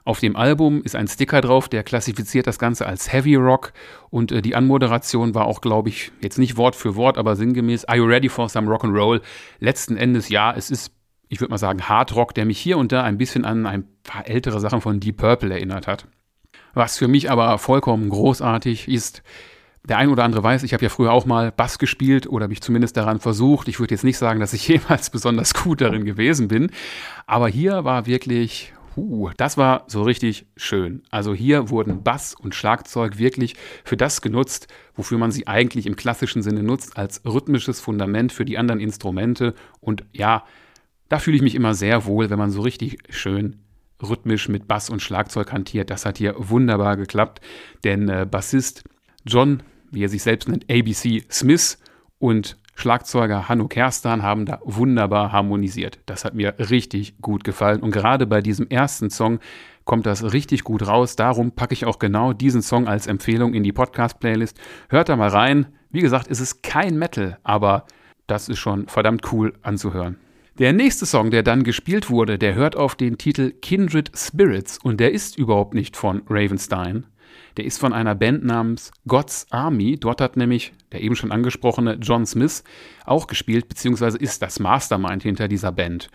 Auf 0.08 0.20
dem 0.20 0.36
Album 0.36 0.80
ist 0.82 0.96
ein 0.96 1.06
Sticker 1.06 1.42
drauf, 1.42 1.68
der 1.68 1.82
klassifiziert 1.82 2.46
das 2.46 2.58
Ganze 2.58 2.86
als 2.86 3.12
Heavy 3.12 3.34
Rock 3.34 3.74
und 4.08 4.32
äh, 4.32 4.40
die 4.40 4.56
Anmoderation 4.56 5.34
war 5.34 5.44
auch, 5.44 5.60
glaube 5.60 5.90
ich, 5.90 6.12
jetzt 6.22 6.38
nicht 6.38 6.56
Wort 6.56 6.76
für 6.76 6.96
Wort, 6.96 7.18
aber 7.18 7.36
sinngemäß 7.36 7.84
Are 7.84 7.98
you 7.98 8.06
ready 8.06 8.30
for 8.30 8.48
some 8.48 8.70
rock 8.70 8.84
and 8.84 8.96
roll? 8.96 9.20
Letzten 9.60 9.98
Endes 9.98 10.30
ja, 10.30 10.54
es 10.56 10.70
ist 10.70 10.92
ich 11.28 11.42
würde 11.42 11.50
mal 11.50 11.58
sagen 11.58 11.90
Hard 11.90 12.16
Rock, 12.16 12.32
der 12.32 12.46
mich 12.46 12.58
hier 12.58 12.78
und 12.78 12.90
da 12.90 13.02
ein 13.02 13.18
bisschen 13.18 13.44
an 13.44 13.66
ein 13.66 13.84
paar 14.02 14.26
ältere 14.26 14.60
Sachen 14.60 14.80
von 14.80 14.98
Deep 14.98 15.18
Purple 15.18 15.52
erinnert 15.52 15.86
hat. 15.86 16.06
Was 16.72 16.96
für 16.96 17.06
mich 17.06 17.30
aber 17.30 17.58
vollkommen 17.58 18.08
großartig 18.08 18.88
ist, 18.88 19.22
der 19.86 19.98
ein 19.98 20.08
oder 20.08 20.24
andere 20.24 20.42
weiß, 20.42 20.62
ich 20.62 20.72
habe 20.72 20.84
ja 20.84 20.88
früher 20.88 21.12
auch 21.12 21.26
mal 21.26 21.52
Bass 21.52 21.78
gespielt 21.78 22.26
oder 22.26 22.48
mich 22.48 22.62
zumindest 22.62 22.96
daran 22.96 23.20
versucht. 23.20 23.68
Ich 23.68 23.78
würde 23.78 23.94
jetzt 23.94 24.04
nicht 24.04 24.16
sagen, 24.16 24.40
dass 24.40 24.54
ich 24.54 24.66
jemals 24.68 25.10
besonders 25.10 25.52
gut 25.52 25.82
darin 25.82 26.06
gewesen 26.06 26.48
bin, 26.48 26.70
aber 27.26 27.48
hier 27.48 27.84
war 27.84 28.06
wirklich 28.06 28.72
Puh, 28.98 29.30
das 29.36 29.56
war 29.56 29.84
so 29.86 30.02
richtig 30.02 30.46
schön. 30.56 31.04
Also 31.08 31.32
hier 31.32 31.70
wurden 31.70 32.02
Bass 32.02 32.34
und 32.34 32.56
Schlagzeug 32.56 33.16
wirklich 33.16 33.54
für 33.84 33.96
das 33.96 34.22
genutzt, 34.22 34.66
wofür 34.96 35.18
man 35.18 35.30
sie 35.30 35.46
eigentlich 35.46 35.86
im 35.86 35.94
klassischen 35.94 36.42
Sinne 36.42 36.64
nutzt, 36.64 36.96
als 36.96 37.24
rhythmisches 37.24 37.78
Fundament 37.78 38.32
für 38.32 38.44
die 38.44 38.58
anderen 38.58 38.80
Instrumente. 38.80 39.54
Und 39.80 40.04
ja, 40.10 40.44
da 41.08 41.20
fühle 41.20 41.36
ich 41.36 41.44
mich 41.44 41.54
immer 41.54 41.74
sehr 41.74 42.06
wohl, 42.06 42.28
wenn 42.28 42.40
man 42.40 42.50
so 42.50 42.60
richtig 42.60 42.98
schön 43.08 43.60
rhythmisch 44.02 44.48
mit 44.48 44.66
Bass 44.66 44.90
und 44.90 45.00
Schlagzeug 45.00 45.52
hantiert. 45.52 45.90
Das 45.90 46.04
hat 46.04 46.18
hier 46.18 46.34
wunderbar 46.36 46.96
geklappt, 46.96 47.40
denn 47.84 48.08
äh, 48.08 48.26
Bassist 48.28 48.82
John, 49.24 49.62
wie 49.92 50.02
er 50.02 50.08
sich 50.08 50.24
selbst 50.24 50.48
nennt, 50.48 50.68
ABC 50.68 51.22
Smith 51.30 51.78
und 52.18 52.56
Schlagzeuger 52.78 53.48
Hanno 53.48 53.66
Kerstan 53.66 54.22
haben 54.22 54.46
da 54.46 54.60
wunderbar 54.62 55.32
harmonisiert. 55.32 55.98
Das 56.06 56.24
hat 56.24 56.34
mir 56.34 56.54
richtig 56.60 57.20
gut 57.20 57.42
gefallen. 57.42 57.80
Und 57.80 57.90
gerade 57.90 58.24
bei 58.24 58.40
diesem 58.40 58.68
ersten 58.68 59.10
Song 59.10 59.40
kommt 59.84 60.06
das 60.06 60.32
richtig 60.32 60.62
gut 60.62 60.86
raus. 60.86 61.16
Darum 61.16 61.50
packe 61.50 61.72
ich 61.72 61.86
auch 61.86 61.98
genau 61.98 62.32
diesen 62.32 62.62
Song 62.62 62.86
als 62.86 63.08
Empfehlung 63.08 63.52
in 63.52 63.64
die 63.64 63.72
Podcast-Playlist. 63.72 64.60
Hört 64.90 65.08
da 65.08 65.16
mal 65.16 65.28
rein. 65.28 65.66
Wie 65.90 66.02
gesagt, 66.02 66.28
es 66.30 66.38
ist 66.38 66.62
kein 66.62 66.96
Metal, 66.96 67.36
aber 67.42 67.84
das 68.28 68.48
ist 68.48 68.60
schon 68.60 68.86
verdammt 68.86 69.32
cool 69.32 69.54
anzuhören. 69.62 70.16
Der 70.60 70.72
nächste 70.72 71.04
Song, 71.04 71.32
der 71.32 71.42
dann 71.42 71.64
gespielt 71.64 72.10
wurde, 72.10 72.38
der 72.38 72.54
hört 72.54 72.76
auf 72.76 72.94
den 72.94 73.18
Titel 73.18 73.50
Kindred 73.60 74.12
Spirits 74.16 74.78
und 74.78 75.00
der 75.00 75.12
ist 75.12 75.36
überhaupt 75.36 75.74
nicht 75.74 75.96
von 75.96 76.22
Ravenstein, 76.30 77.06
der 77.58 77.64
ist 77.64 77.78
von 77.78 77.92
einer 77.92 78.14
Band 78.14 78.44
namens 78.44 78.92
God's 79.08 79.48
Army. 79.50 79.98
Dort 79.98 80.20
hat 80.20 80.36
nämlich 80.36 80.72
der 80.92 81.02
eben 81.02 81.16
schon 81.16 81.32
angesprochene 81.32 81.98
John 82.00 82.24
Smith 82.24 82.62
auch 83.04 83.26
gespielt, 83.26 83.68
beziehungsweise 83.68 84.16
ist 84.16 84.42
das 84.42 84.60
Mastermind 84.60 85.24
hinter 85.24 85.48
dieser 85.48 85.72
Band. 85.72 86.08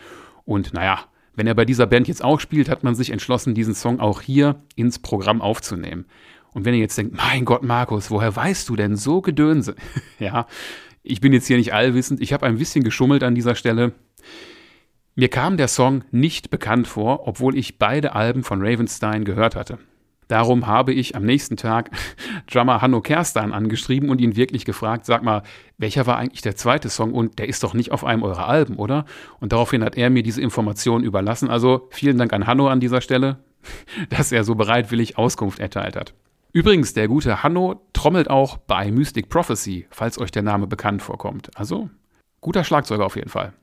Und 0.46 0.74
naja, 0.74 1.02
wenn 1.36 1.46
er 1.46 1.54
bei 1.54 1.66
dieser 1.66 1.86
Band 1.86 2.08
jetzt 2.08 2.24
auch 2.24 2.40
spielt, 2.40 2.70
hat 2.70 2.84
man 2.84 2.96
sich 2.96 3.10
entschlossen, 3.10 3.56
diesen 3.56 3.76
Song 3.76 4.00
auch 4.00 4.22
hier 4.22 4.64
ins 4.76 5.00
Programm 5.00 5.42
aufzunehmen. 5.42 6.06
Und 6.54 6.64
wenn 6.64 6.76
ihr 6.76 6.80
jetzt 6.80 6.98
denkt, 6.98 7.14
mein 7.14 7.44
Gott, 7.44 7.64
Markus, 7.64 8.10
woher 8.10 8.34
weißt 8.34 8.70
du 8.70 8.78
denn 8.78 8.96
so 8.96 9.20
Gedönse? 9.20 9.76
ja, 10.20 10.48
ich 11.02 11.20
bin 11.20 11.34
jetzt 11.34 11.48
hier 11.48 11.58
nicht 11.58 11.74
allwissend, 11.74 12.22
ich 12.22 12.32
habe 12.32 12.46
ein 12.46 12.58
bisschen 12.58 12.86
geschummelt 12.86 13.22
an 13.22 13.36
dieser 13.36 13.56
Stelle. 13.56 13.92
Mir 15.16 15.28
kam 15.28 15.58
der 15.58 15.68
Song 15.68 16.06
nicht 16.12 16.52
bekannt 16.52 16.88
vor, 16.88 17.28
obwohl 17.28 17.58
ich 17.58 17.80
beide 17.80 18.16
Alben 18.16 18.44
von 18.44 18.62
Ravenstein 18.62 19.26
gehört 19.26 19.58
hatte. 19.58 19.78
Darum 20.28 20.68
habe 20.68 20.94
ich 20.94 21.16
am 21.16 21.24
nächsten 21.24 21.58
Tag 21.58 21.92
Drummer 22.52 22.82
Hanno 22.82 23.02
Kerstan 23.02 23.54
angeschrieben 23.54 24.10
und 24.10 24.22
ihn 24.22 24.36
wirklich 24.36 24.66
gefragt, 24.66 25.06
sag 25.06 25.24
mal, 25.24 25.44
welcher 25.78 26.08
war 26.08 26.18
eigentlich 26.18 26.42
der 26.42 26.56
zweite 26.56 26.90
Song 26.90 27.14
und 27.14 27.40
der 27.40 27.50
ist 27.50 27.64
doch 27.64 27.74
nicht 27.74 27.92
auf 27.92 28.04
einem 28.04 28.24
eurer 28.24 28.48
Alben, 28.48 28.76
oder? 28.76 29.06
Und 29.40 29.52
daraufhin 29.52 29.84
hat 29.84 29.98
er 29.98 30.10
mir 30.10 30.24
diese 30.24 30.42
Information 30.42 31.04
überlassen. 31.04 31.50
Also 31.50 31.88
vielen 31.92 32.18
Dank 32.18 32.34
an 32.34 32.48
Hanno 32.48 32.68
an 32.68 32.80
dieser 32.80 33.02
Stelle, 33.02 33.38
dass 34.10 34.32
er 34.32 34.44
so 34.44 34.56
bereitwillig 34.56 35.18
Auskunft 35.18 35.60
erteilt 35.60 35.96
hat. 35.96 36.14
Übrigens, 36.52 36.94
der 36.94 37.08
gute 37.08 37.42
Hanno 37.42 37.82
trommelt 37.94 38.30
auch 38.30 38.58
bei 38.58 38.92
Mystic 38.92 39.28
Prophecy, 39.30 39.88
falls 39.90 40.20
euch 40.20 40.30
der 40.30 40.44
Name 40.44 40.68
bekannt 40.68 41.02
vorkommt. 41.02 41.50
Also 41.56 41.90
guter 42.42 42.64
Schlagzeuger 42.64 43.06
auf 43.06 43.16
jeden 43.16 43.30
Fall. 43.30 43.54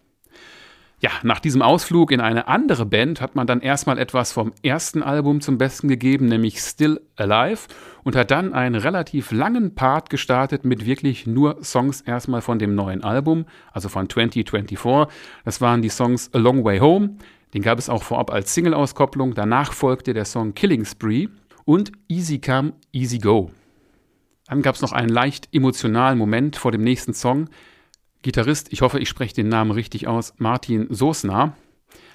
Ja, 1.03 1.11
nach 1.23 1.41
diesem 1.41 1.63
Ausflug 1.63 2.13
in 2.13 2.21
eine 2.21 2.47
andere 2.47 2.85
Band 2.85 3.23
hat 3.23 3.35
man 3.35 3.47
dann 3.47 3.63
erstmal 3.63 3.99
etwas 3.99 4.33
vom 4.33 4.53
ersten 4.63 5.03
Album 5.03 5.41
zum 5.41 5.57
Besten 5.57 5.89
gegeben, 5.89 6.27
nämlich 6.27 6.61
Still 6.61 7.01
Alive, 7.17 7.69
und 8.05 8.17
hat 8.17 8.31
dann 8.31 8.53
einen 8.53 8.75
relativ 8.75 9.33
langen 9.33 9.75
Part 9.75 10.11
gestartet 10.11 10.67
mit 10.67 10.85
wirklich 10.85 11.27
nur 11.27 11.65
Songs 11.65 12.03
erstmal 12.03 12.43
von 12.43 12.59
dem 12.59 12.75
neuen 12.75 13.03
Album, 13.03 13.47
also 13.73 13.89
von 13.89 14.11
2024. 14.11 15.09
Das 15.47 15.63
waren 15.63 15.81
die 15.81 15.89
Songs 15.89 16.35
A 16.35 16.39
Long 16.39 16.65
Way 16.65 16.81
Home, 16.81 17.17
den 17.55 17.63
gab 17.63 17.79
es 17.79 17.89
auch 17.89 18.03
vorab 18.03 18.31
als 18.31 18.53
Single-Auskopplung, 18.53 19.35
danach 19.35 19.73
folgte 19.73 20.13
der 20.13 20.27
Song 20.27 20.53
Killing 20.53 20.85
Spree 20.85 21.29
und 21.65 21.93
Easy 22.09 22.43
Come, 22.43 22.75
Easy 22.93 23.19
Go. 23.19 23.51
Dann 24.49 24.61
gab 24.61 24.75
es 24.75 24.83
noch 24.83 24.93
einen 24.93 25.09
leicht 25.09 25.49
emotionalen 25.53 26.19
Moment 26.19 26.57
vor 26.57 26.73
dem 26.73 26.83
nächsten 26.83 27.15
Song, 27.15 27.49
Gitarrist, 28.23 28.73
ich 28.73 28.83
hoffe, 28.83 28.99
ich 28.99 29.09
spreche 29.09 29.35
den 29.35 29.49
Namen 29.49 29.71
richtig 29.71 30.07
aus, 30.07 30.35
Martin 30.39 30.87
Sosna, 30.91 31.57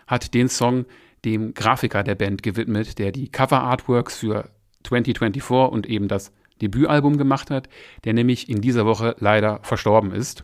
hat 0.07 0.33
den 0.33 0.49
Song 0.49 0.85
dem 1.23 1.53
Grafiker 1.53 2.03
der 2.03 2.15
Band 2.15 2.43
gewidmet, 2.43 2.99
der 2.99 3.11
die 3.11 3.29
Cover-Artworks 3.29 4.17
für 4.17 4.49
2024 4.83 5.71
und 5.71 5.87
eben 5.87 6.07
das 6.07 6.31
Debütalbum 6.61 7.17
gemacht 7.17 7.49
hat, 7.49 7.67
der 8.03 8.13
nämlich 8.13 8.49
in 8.49 8.61
dieser 8.61 8.85
Woche 8.85 9.15
leider 9.19 9.59
verstorben 9.63 10.11
ist. 10.11 10.43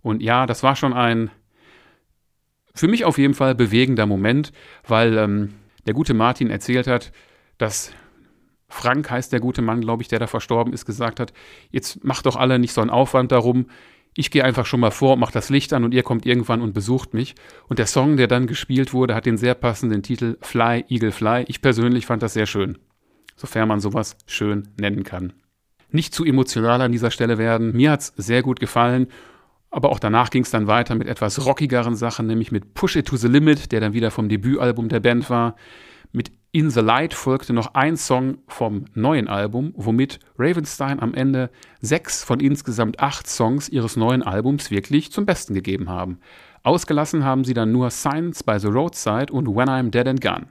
Und 0.00 0.22
ja, 0.22 0.46
das 0.46 0.62
war 0.62 0.76
schon 0.76 0.92
ein 0.92 1.30
für 2.76 2.88
mich 2.88 3.04
auf 3.04 3.18
jeden 3.18 3.34
Fall 3.34 3.54
bewegender 3.54 4.06
Moment, 4.06 4.52
weil 4.86 5.16
ähm, 5.16 5.54
der 5.86 5.94
gute 5.94 6.14
Martin 6.14 6.50
erzählt 6.50 6.86
hat, 6.86 7.10
dass 7.58 7.92
Frank 8.68 9.10
heißt 9.10 9.32
der 9.32 9.40
gute 9.40 9.62
Mann, 9.62 9.80
glaube 9.80 10.02
ich, 10.02 10.08
der 10.08 10.18
da 10.18 10.26
verstorben 10.26 10.72
ist, 10.72 10.84
gesagt 10.84 11.18
hat, 11.18 11.32
jetzt 11.70 12.04
macht 12.04 12.26
doch 12.26 12.36
alle 12.36 12.58
nicht 12.58 12.72
so 12.72 12.82
einen 12.82 12.90
Aufwand 12.90 13.32
darum, 13.32 13.66
ich 14.16 14.30
gehe 14.30 14.44
einfach 14.44 14.64
schon 14.64 14.80
mal 14.80 14.90
vor 14.90 15.16
mache 15.16 15.32
das 15.32 15.50
Licht 15.50 15.72
an 15.72 15.84
und 15.84 15.92
ihr 15.92 16.02
kommt 16.02 16.24
irgendwann 16.24 16.62
und 16.62 16.72
besucht 16.72 17.12
mich. 17.12 17.34
Und 17.68 17.78
der 17.78 17.86
Song, 17.86 18.16
der 18.16 18.26
dann 18.26 18.46
gespielt 18.46 18.92
wurde, 18.92 19.14
hat 19.14 19.26
den 19.26 19.36
sehr 19.36 19.54
passenden 19.54 20.02
Titel 20.02 20.38
Fly, 20.40 20.84
Eagle 20.88 21.12
Fly. 21.12 21.44
Ich 21.48 21.60
persönlich 21.60 22.06
fand 22.06 22.22
das 22.22 22.32
sehr 22.32 22.46
schön, 22.46 22.78
sofern 23.36 23.68
man 23.68 23.80
sowas 23.80 24.16
schön 24.26 24.68
nennen 24.80 25.04
kann. 25.04 25.34
Nicht 25.90 26.14
zu 26.14 26.24
emotional 26.24 26.80
an 26.80 26.92
dieser 26.92 27.10
Stelle 27.10 27.38
werden. 27.38 27.76
Mir 27.76 27.92
hat 27.92 28.00
es 28.00 28.12
sehr 28.16 28.42
gut 28.42 28.58
gefallen. 28.58 29.08
Aber 29.70 29.90
auch 29.90 29.98
danach 29.98 30.30
ging 30.30 30.42
es 30.42 30.50
dann 30.50 30.66
weiter 30.66 30.94
mit 30.94 31.06
etwas 31.06 31.44
rockigeren 31.44 31.96
Sachen, 31.96 32.26
nämlich 32.26 32.50
mit 32.50 32.72
Push 32.72 32.96
It 32.96 33.08
to 33.08 33.16
the 33.16 33.28
Limit, 33.28 33.72
der 33.72 33.80
dann 33.80 33.92
wieder 33.92 34.10
vom 34.10 34.28
Debütalbum 34.28 34.88
der 34.88 35.00
Band 35.00 35.28
war. 35.28 35.56
Mit 36.12 36.32
In 36.56 36.70
the 36.70 36.80
Light 36.80 37.12
folgte 37.12 37.52
noch 37.52 37.74
ein 37.74 37.98
Song 37.98 38.38
vom 38.48 38.86
neuen 38.94 39.28
Album, 39.28 39.74
womit 39.76 40.20
Ravenstein 40.38 41.00
am 41.00 41.12
Ende 41.12 41.50
sechs 41.82 42.24
von 42.24 42.40
insgesamt 42.40 42.98
acht 42.98 43.26
Songs 43.26 43.68
ihres 43.68 43.98
neuen 43.98 44.22
Albums 44.22 44.70
wirklich 44.70 45.12
zum 45.12 45.26
Besten 45.26 45.52
gegeben 45.52 45.90
haben. 45.90 46.18
Ausgelassen 46.62 47.26
haben 47.26 47.44
sie 47.44 47.52
dann 47.52 47.72
nur 47.72 47.90
Signs 47.90 48.42
by 48.42 48.58
the 48.58 48.68
Roadside 48.68 49.30
und 49.30 49.54
When 49.54 49.68
I'm 49.68 49.90
Dead 49.90 50.08
and 50.08 50.22
Gone. 50.22 50.46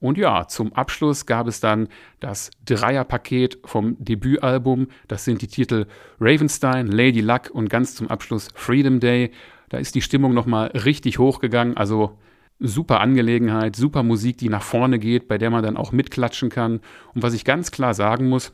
Und 0.00 0.18
ja, 0.18 0.48
zum 0.48 0.72
Abschluss 0.72 1.24
gab 1.24 1.46
es 1.46 1.60
dann 1.60 1.86
das 2.18 2.50
Dreierpaket 2.64 3.60
vom 3.64 3.94
Debütalbum. 4.00 4.88
Das 5.06 5.24
sind 5.24 5.40
die 5.40 5.46
Titel 5.46 5.86
Ravenstein, 6.18 6.88
Lady 6.88 7.20
Luck 7.20 7.50
und 7.52 7.70
ganz 7.70 7.94
zum 7.94 8.08
Abschluss 8.08 8.48
Freedom 8.56 8.98
Day. 8.98 9.30
Da 9.68 9.78
ist 9.78 9.94
die 9.94 10.02
Stimmung 10.02 10.34
nochmal 10.34 10.66
richtig 10.74 11.20
hochgegangen. 11.20 11.76
Also 11.76 12.18
super 12.58 13.00
Angelegenheit, 13.00 13.76
super 13.76 14.02
Musik, 14.02 14.38
die 14.38 14.48
nach 14.48 14.62
vorne 14.62 14.98
geht, 14.98 15.28
bei 15.28 15.38
der 15.38 15.50
man 15.50 15.62
dann 15.62 15.76
auch 15.76 15.92
mitklatschen 15.92 16.48
kann. 16.48 16.80
Und 17.14 17.22
was 17.22 17.34
ich 17.34 17.44
ganz 17.44 17.70
klar 17.70 17.94
sagen 17.94 18.28
muss, 18.28 18.52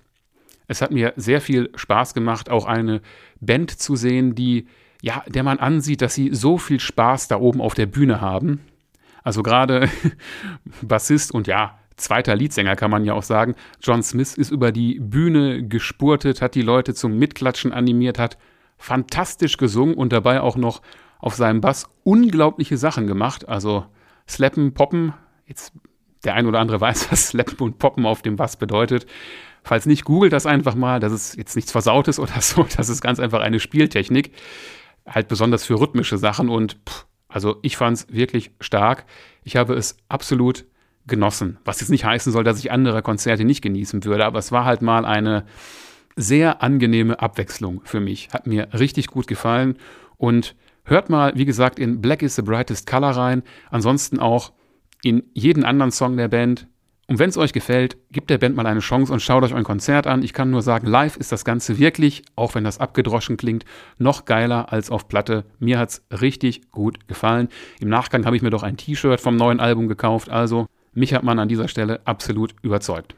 es 0.67 0.83
hat 0.83 0.91
mir 0.91 1.13
sehr 1.17 1.41
viel 1.41 1.71
Spaß 1.75 2.15
gemacht, 2.15 2.51
auch 2.51 2.67
eine 2.67 3.01
Band 3.41 3.71
zu 3.71 3.97
sehen, 3.97 4.35
die, 4.35 4.67
ja, 5.03 5.23
der 5.29 5.43
man 5.43 5.59
ansieht, 5.59 6.03
dass 6.03 6.15
sie 6.15 6.31
so 6.33 6.59
viel 6.59 6.81
Spaß 6.81 7.29
da 7.29 7.37
oben 7.37 7.61
auf 7.61 7.75
der 7.75 7.87
Bühne 7.87 8.21
haben. 8.21 8.61
Also 9.23 9.43
gerade 9.43 9.89
Bassist 10.83 11.33
und 11.33 11.47
ja, 11.47 11.79
zweiter 11.97 12.35
Leadsänger 12.35 12.77
kann 12.77 12.91
man 12.91 13.05
ja 13.05 13.15
auch 13.15 13.23
sagen, 13.23 13.55
John 13.83 14.03
Smith 14.03 14.35
ist 14.35 14.51
über 14.51 14.73
die 14.73 14.99
Bühne 15.01 15.67
gespurtet, 15.67 16.43
hat 16.43 16.55
die 16.55 16.63
Leute 16.63 16.95
zum 16.95 17.19
Mitklatschen 17.19 17.73
animiert, 17.73 18.19
hat 18.19 18.39
fantastisch 18.79 19.57
gesungen 19.59 19.95
und 19.95 20.13
dabei 20.13 20.41
auch 20.41 20.57
noch 20.57 20.83
auf 21.23 21.35
seinem 21.37 21.63
Bass 21.63 21.89
unglaubliche 22.05 22.77
Sachen 22.77 23.07
gemacht. 23.07 23.49
Also 23.49 23.87
Slappen, 24.29 24.75
Poppen, 24.75 25.15
jetzt 25.47 25.73
der 26.25 26.35
ein 26.35 26.47
oder 26.47 26.59
andere 26.59 26.81
weiß, 26.83 27.11
was 27.11 27.29
Slappen 27.29 27.59
und 27.61 27.79
Poppen 27.79 28.05
auf 28.05 28.21
dem 28.21 28.37
Bass 28.37 28.57
bedeutet. 28.57 29.07
Falls 29.63 29.87
nicht, 29.87 30.05
googelt 30.05 30.33
das 30.33 30.45
einfach 30.45 30.75
mal. 30.75 31.01
Das 31.01 31.13
ist 31.13 31.37
jetzt 31.37 31.57
nichts 31.57 31.73
Versautes 31.73 32.19
oder 32.19 32.35
so. 32.41 32.67
Das 32.77 32.91
ist 32.91 33.01
ganz 33.01 33.21
einfach 33.21 33.41
eine 33.41 33.61
Spieltechnik. 33.61 34.33
Halt 35.07 35.29
besonders 35.29 35.65
für 35.65 35.81
rhythmische 35.81 36.19
Sachen 36.19 36.49
und 36.49 36.79
pff, 36.89 37.07
also 37.29 37.57
ich 37.63 37.77
fand 37.77 37.97
es 37.97 38.13
wirklich 38.13 38.51
stark. 38.61 39.07
Ich 39.45 39.57
habe 39.57 39.75
es 39.75 39.97
absolut 40.09 40.65
genossen. 41.07 41.59
Was 41.65 41.81
jetzt 41.81 41.91
nicht 41.91 42.05
heißen 42.05 42.33
soll, 42.33 42.45
dass 42.45 42.59
ich 42.59 42.71
andere 42.71 43.03
Konzerte 43.03 43.45
nicht 43.45 43.63
genießen 43.63 44.05
würde, 44.05 44.25
aber 44.25 44.39
es 44.39 44.53
war 44.53 44.65
halt 44.65 44.83
mal 44.83 45.05
eine 45.05 45.45
sehr 46.15 46.63
angenehme 46.63 47.21
Abwechslung 47.21 47.81
für 47.85 48.01
mich. 48.01 48.29
Hat 48.33 48.47
mir 48.47 48.69
richtig 48.75 49.09
gut 49.09 49.27
gefallen 49.27 49.77
und 50.19 50.55
Hört 50.85 51.11
mal, 51.11 51.33
wie 51.37 51.45
gesagt, 51.45 51.79
in 51.79 52.01
Black 52.01 52.23
is 52.23 52.37
the 52.37 52.43
Brightest 52.43 52.87
Color 52.87 53.11
rein. 53.11 53.43
Ansonsten 53.71 54.19
auch 54.19 54.53
in 55.03 55.23
jeden 55.33 55.65
anderen 55.65 55.93
Song 55.93 56.17
der 56.17 56.29
Band. 56.29 56.67
Und 57.09 57.19
wenn 57.19 57.29
es 57.29 57.37
euch 57.37 57.53
gefällt, 57.53 57.99
gebt 58.11 58.31
der 58.31 58.39
Band 58.39 58.57
mal 58.57 58.67
eine 58.67 58.81
Chance 58.81 59.13
und 59.13 59.21
schaut 59.21 59.43
euch 59.43 59.55
ein 59.55 59.65
Konzert 59.65 60.07
an. 60.07 60.23
Ich 60.23 60.33
kann 60.33 60.51
nur 60.51 60.63
sagen, 60.63 60.87
live 60.87 61.17
ist 61.17 61.33
das 61.33 61.45
Ganze 61.45 61.79
wirklich, 61.79 62.23
auch 62.37 62.55
wenn 62.55 62.65
das 62.65 62.79
abgedroschen 62.79 63.37
klingt, 63.37 63.65
noch 63.99 64.25
geiler 64.25 64.73
als 64.73 64.91
auf 64.91 65.09
Platte. 65.09 65.45
Mir 65.59 65.79
hat 65.79 65.91
es 65.91 66.21
richtig 66.21 66.71
gut 66.71 67.07
gefallen. 67.09 67.49
Im 67.81 67.89
Nachgang 67.89 68.25
habe 68.25 68.37
ich 68.37 68.43
mir 68.43 68.51
doch 68.51 68.63
ein 68.63 68.77
T-Shirt 68.77 69.21
vom 69.21 69.37
neuen 69.37 69.61
Album 69.61 69.89
gekauft. 69.89 70.31
Also, 70.31 70.67
mich 70.95 71.13
hat 71.13 71.25
man 71.25 71.39
an 71.39 71.49
dieser 71.49 71.69
Stelle 71.69 72.01
absolut 72.07 72.55
überzeugt. 72.63 73.15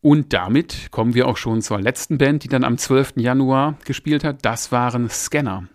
Und 0.00 0.32
damit 0.32 0.92
kommen 0.92 1.14
wir 1.14 1.26
auch 1.26 1.38
schon 1.38 1.62
zur 1.62 1.80
letzten 1.80 2.18
Band, 2.18 2.44
die 2.44 2.48
dann 2.48 2.64
am 2.64 2.78
12. 2.78 3.14
Januar 3.16 3.76
gespielt 3.84 4.22
hat. 4.22 4.44
Das 4.44 4.70
waren 4.70 5.08
Scanner. 5.08 5.68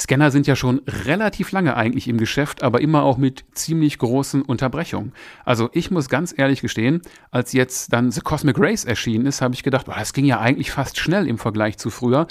Scanner 0.00 0.30
sind 0.30 0.46
ja 0.46 0.56
schon 0.56 0.80
relativ 0.86 1.52
lange 1.52 1.76
eigentlich 1.76 2.08
im 2.08 2.18
Geschäft, 2.18 2.62
aber 2.62 2.80
immer 2.80 3.02
auch 3.02 3.18
mit 3.18 3.44
ziemlich 3.52 3.98
großen 3.98 4.42
Unterbrechungen. 4.42 5.12
Also 5.44 5.70
ich 5.72 5.90
muss 5.90 6.08
ganz 6.08 6.34
ehrlich 6.36 6.60
gestehen, 6.60 7.02
als 7.30 7.52
jetzt 7.52 7.92
dann 7.92 8.10
The 8.10 8.20
Cosmic 8.20 8.56
Race 8.58 8.84
erschienen 8.84 9.26
ist, 9.26 9.42
habe 9.42 9.54
ich 9.54 9.62
gedacht, 9.62 9.86
boah, 9.86 9.96
das 9.98 10.12
ging 10.12 10.24
ja 10.24 10.40
eigentlich 10.40 10.70
fast 10.70 10.98
schnell 10.98 11.26
im 11.26 11.38
Vergleich 11.38 11.78
zu 11.78 11.90
früher. 11.90 12.26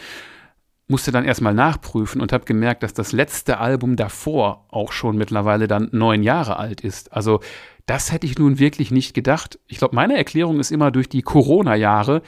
Musste 0.88 1.12
dann 1.12 1.26
erstmal 1.26 1.54
nachprüfen 1.54 2.22
und 2.22 2.32
habe 2.32 2.46
gemerkt, 2.46 2.84
dass 2.84 2.94
das 2.94 3.12
letzte 3.12 3.60
Album 3.60 3.98
davor 3.98 4.66
auch 4.70 4.94
schon 4.94 5.18
mittlerweile 5.18 5.68
dann 5.68 5.90
neun 5.92 6.24
Jahre 6.24 6.58
alt 6.58 6.80
ist. 6.80 7.12
Also 7.12 7.42
das 7.86 8.12
hätte 8.12 8.26
ich 8.26 8.38
nun 8.38 8.60
wirklich 8.60 8.92
nicht 8.92 9.14
gedacht. 9.14 9.60
Ich 9.68 9.80
glaube, 9.80 9.96
meine 9.96 10.16
Erklärung 10.16 10.60
ist 10.60 10.72
immer 10.72 10.92
durch 10.92 11.10
die 11.10 11.22
Corona-Jahre 11.22 12.22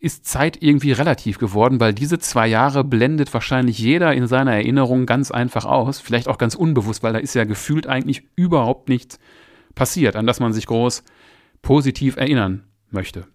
ist 0.00 0.26
Zeit 0.26 0.62
irgendwie 0.62 0.92
relativ 0.92 1.38
geworden, 1.38 1.80
weil 1.80 1.92
diese 1.92 2.18
zwei 2.18 2.46
Jahre 2.46 2.84
blendet 2.84 3.34
wahrscheinlich 3.34 3.78
jeder 3.78 4.14
in 4.14 4.28
seiner 4.28 4.52
Erinnerung 4.52 5.06
ganz 5.06 5.30
einfach 5.30 5.64
aus, 5.64 5.98
vielleicht 6.00 6.28
auch 6.28 6.38
ganz 6.38 6.54
unbewusst, 6.54 7.02
weil 7.02 7.12
da 7.12 7.18
ist 7.18 7.34
ja 7.34 7.44
gefühlt 7.44 7.86
eigentlich 7.88 8.22
überhaupt 8.36 8.88
nichts 8.88 9.18
passiert, 9.74 10.14
an 10.14 10.26
das 10.26 10.38
man 10.38 10.52
sich 10.52 10.66
groß 10.66 11.02
positiv 11.62 12.16
erinnern 12.16 12.64
möchte. 12.90 13.26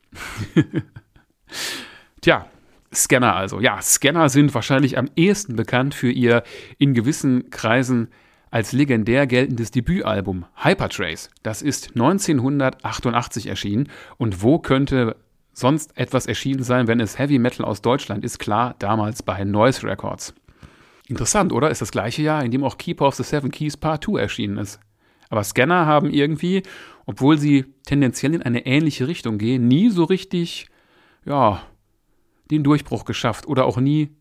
Tja, 2.21 2.47
Scanner 2.93 3.35
also. 3.35 3.59
Ja, 3.59 3.81
Scanner 3.81 4.29
sind 4.29 4.53
wahrscheinlich 4.53 4.97
am 4.97 5.09
ehesten 5.15 5.55
bekannt 5.55 5.93
für 5.93 6.11
ihr 6.11 6.43
in 6.77 6.93
gewissen 6.93 7.49
Kreisen 7.49 8.09
als 8.51 8.71
legendär 8.71 9.27
geltendes 9.27 9.71
Debütalbum 9.71 10.45
Hypertrace. 10.55 11.29
Das 11.41 11.61
ist 11.61 11.89
1988 11.95 13.47
erschienen 13.47 13.89
und 14.17 14.43
wo 14.43 14.59
könnte 14.59 15.17
sonst 15.53 15.97
etwas 15.97 16.25
erschienen 16.25 16.63
sein, 16.63 16.87
wenn 16.87 16.99
es 16.99 17.17
Heavy 17.17 17.39
Metal 17.39 17.65
aus 17.65 17.81
Deutschland 17.81 18.25
ist, 18.25 18.39
klar, 18.39 18.75
damals 18.79 19.23
bei 19.23 19.43
Noise 19.43 19.83
Records. 19.83 20.33
Interessant, 21.07 21.53
oder? 21.53 21.69
Ist 21.69 21.81
das 21.81 21.91
gleiche 21.91 22.21
Jahr, 22.21 22.43
in 22.43 22.51
dem 22.51 22.63
auch 22.63 22.77
Keeper 22.77 23.07
of 23.07 23.15
the 23.15 23.23
Seven 23.23 23.51
Keys 23.51 23.77
Part 23.77 24.03
2 24.03 24.19
erschienen 24.19 24.57
ist. 24.57 24.79
Aber 25.29 25.43
Scanner 25.43 25.85
haben 25.85 26.09
irgendwie, 26.09 26.63
obwohl 27.05 27.37
sie 27.37 27.65
tendenziell 27.85 28.33
in 28.33 28.41
eine 28.41 28.65
ähnliche 28.65 29.07
Richtung 29.07 29.37
gehen, 29.37 29.67
nie 29.67 29.89
so 29.89 30.03
richtig, 30.03 30.67
ja, 31.25 31.61
den 32.51 32.63
Durchbruch 32.63 33.05
geschafft 33.05 33.47
oder 33.47 33.65
auch 33.65 33.77
nie 33.77 34.15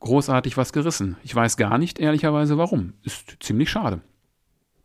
großartig 0.00 0.56
was 0.56 0.72
gerissen. 0.72 1.16
Ich 1.22 1.34
weiß 1.34 1.56
gar 1.56 1.78
nicht, 1.78 1.98
ehrlicherweise, 1.98 2.58
warum. 2.58 2.94
Ist 3.02 3.36
ziemlich 3.40 3.70
schade. 3.70 4.00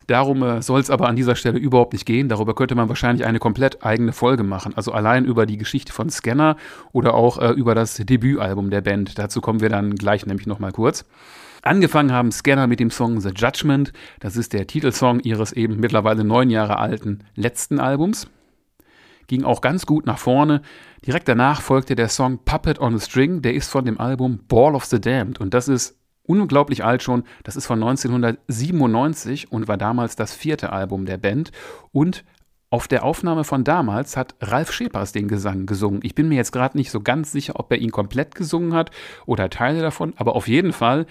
Darum 0.08 0.44
äh, 0.44 0.62
soll 0.62 0.80
es 0.80 0.90
aber 0.90 1.08
an 1.08 1.16
dieser 1.16 1.36
Stelle 1.36 1.58
überhaupt 1.58 1.94
nicht 1.94 2.06
gehen. 2.06 2.30
Darüber 2.30 2.54
könnte 2.54 2.76
man 2.76 2.90
wahrscheinlich 2.90 3.26
eine 3.26 3.40
komplett 3.40 3.84
eigene 3.84 4.14
Folge 4.14 4.44
machen. 4.44 4.74
Also 4.76 4.92
allein 4.92 5.26
über 5.26 5.46
die 5.46 5.58
Geschichte 5.58 5.92
von 5.92 6.10
Scanner 6.10 6.58
oder 6.92 7.16
auch 7.16 7.38
äh, 7.40 7.52
über 7.52 7.76
das 7.76 7.96
Debütalbum 7.96 8.70
der 8.70 8.82
Band. 8.82 9.18
Dazu 9.18 9.42
kommen 9.42 9.62
wir 9.62 9.70
dann 9.70 9.96
gleich 9.96 10.26
nämlich 10.26 10.48
nochmal 10.48 10.72
kurz. 10.72 11.06
Angefangen 11.64 12.12
haben 12.12 12.32
Scanner 12.32 12.68
mit 12.68 12.80
dem 12.80 12.92
Song 12.92 13.20
The 13.20 13.32
Judgment. 13.36 13.92
Das 14.20 14.38
ist 14.38 14.54
der 14.54 14.68
Titelsong 14.68 15.22
ihres 15.22 15.52
eben 15.52 15.80
mittlerweile 15.80 16.24
neun 16.24 16.52
Jahre 16.52 16.78
alten 16.78 17.24
letzten 17.36 17.80
Albums. 17.80 18.28
Ging 19.26 19.44
auch 19.44 19.62
ganz 19.62 19.88
gut 19.88 20.06
nach 20.06 20.20
vorne. 20.20 20.62
Direkt 21.08 21.28
danach 21.28 21.62
folgte 21.62 21.96
der 21.96 22.10
Song 22.10 22.38
Puppet 22.46 22.80
on 22.80 22.94
a 22.94 23.00
String. 23.00 23.42
Der 23.42 23.56
ist 23.56 23.72
von 23.72 23.86
dem 23.86 24.00
Album 24.00 24.42
Ball 24.48 24.76
of 24.76 24.86
the 24.86 25.02
Damned. 25.02 25.42
Und 25.42 25.56
das 25.56 25.68
ist 25.68 25.98
unglaublich 26.28 26.84
alt 26.84 27.04
schon. 27.04 27.24
Das 27.44 27.56
ist 27.56 27.66
von 27.66 27.82
1997 27.82 29.52
und 29.52 29.68
war 29.68 29.78
damals 29.78 30.16
das 30.16 30.34
vierte 30.34 30.72
Album 30.72 31.06
der 31.06 31.18
Band. 31.18 31.52
Und 31.92 32.24
auf 32.70 32.88
der 32.88 33.04
Aufnahme 33.04 33.44
von 33.44 33.64
damals 33.64 34.18
hat 34.18 34.36
Ralf 34.42 34.72
Schepers 34.72 35.12
den 35.12 35.28
Gesang 35.28 35.66
gesungen. 35.66 36.02
Ich 36.04 36.16
bin 36.16 36.28
mir 36.28 36.36
jetzt 36.36 36.52
gerade 36.52 36.78
nicht 36.78 36.92
so 36.92 37.00
ganz 37.00 37.32
sicher, 37.32 37.54
ob 37.56 37.72
er 37.72 37.78
ihn 37.78 37.92
komplett 37.92 38.36
gesungen 38.36 38.74
hat 38.74 38.92
oder 39.26 39.50
Teile 39.50 39.82
davon, 39.82 40.14
aber 40.18 40.36
auf 40.36 40.48
jeden 40.48 40.74
Fall 40.74 41.06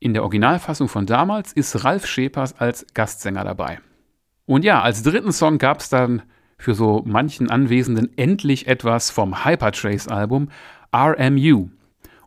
in 0.00 0.12
der 0.12 0.22
Originalfassung 0.22 0.88
von 0.88 1.06
damals 1.06 1.52
ist 1.52 1.84
Ralf 1.84 2.06
Schepers 2.06 2.58
als 2.58 2.86
Gastsänger 2.94 3.44
dabei. 3.44 3.80
Und 4.44 4.64
ja, 4.64 4.82
als 4.82 5.02
dritten 5.02 5.32
Song 5.32 5.58
gab 5.58 5.80
es 5.80 5.88
dann 5.88 6.22
für 6.58 6.74
so 6.74 7.02
manchen 7.06 7.50
Anwesenden 7.50 8.10
endlich 8.16 8.66
etwas 8.66 9.10
vom 9.10 9.44
Hypertrace-Album 9.44 10.48
RMU. 10.94 11.68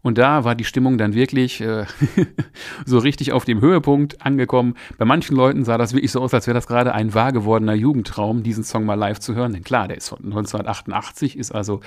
Und 0.01 0.17
da 0.17 0.43
war 0.43 0.55
die 0.55 0.63
Stimmung 0.63 0.97
dann 0.97 1.13
wirklich 1.13 1.61
äh, 1.61 1.85
so 2.85 2.97
richtig 2.97 3.31
auf 3.31 3.45
dem 3.45 3.61
Höhepunkt 3.61 4.25
angekommen. 4.25 4.75
Bei 4.97 5.05
manchen 5.05 5.35
Leuten 5.35 5.63
sah 5.63 5.77
das 5.77 5.93
wirklich 5.93 6.11
so 6.11 6.21
aus, 6.21 6.33
als 6.33 6.47
wäre 6.47 6.55
das 6.55 6.67
gerade 6.67 6.93
ein 6.93 7.13
wahr 7.13 7.31
gewordener 7.31 7.75
Jugendtraum, 7.75 8.43
diesen 8.43 8.63
Song 8.63 8.85
mal 8.85 8.95
live 8.95 9.19
zu 9.19 9.35
hören. 9.35 9.53
Denn 9.53 9.63
klar, 9.63 9.87
der 9.87 9.97
ist 9.97 10.09
von 10.09 10.19
1988, 10.19 11.37
ist 11.37 11.51
also 11.51 11.81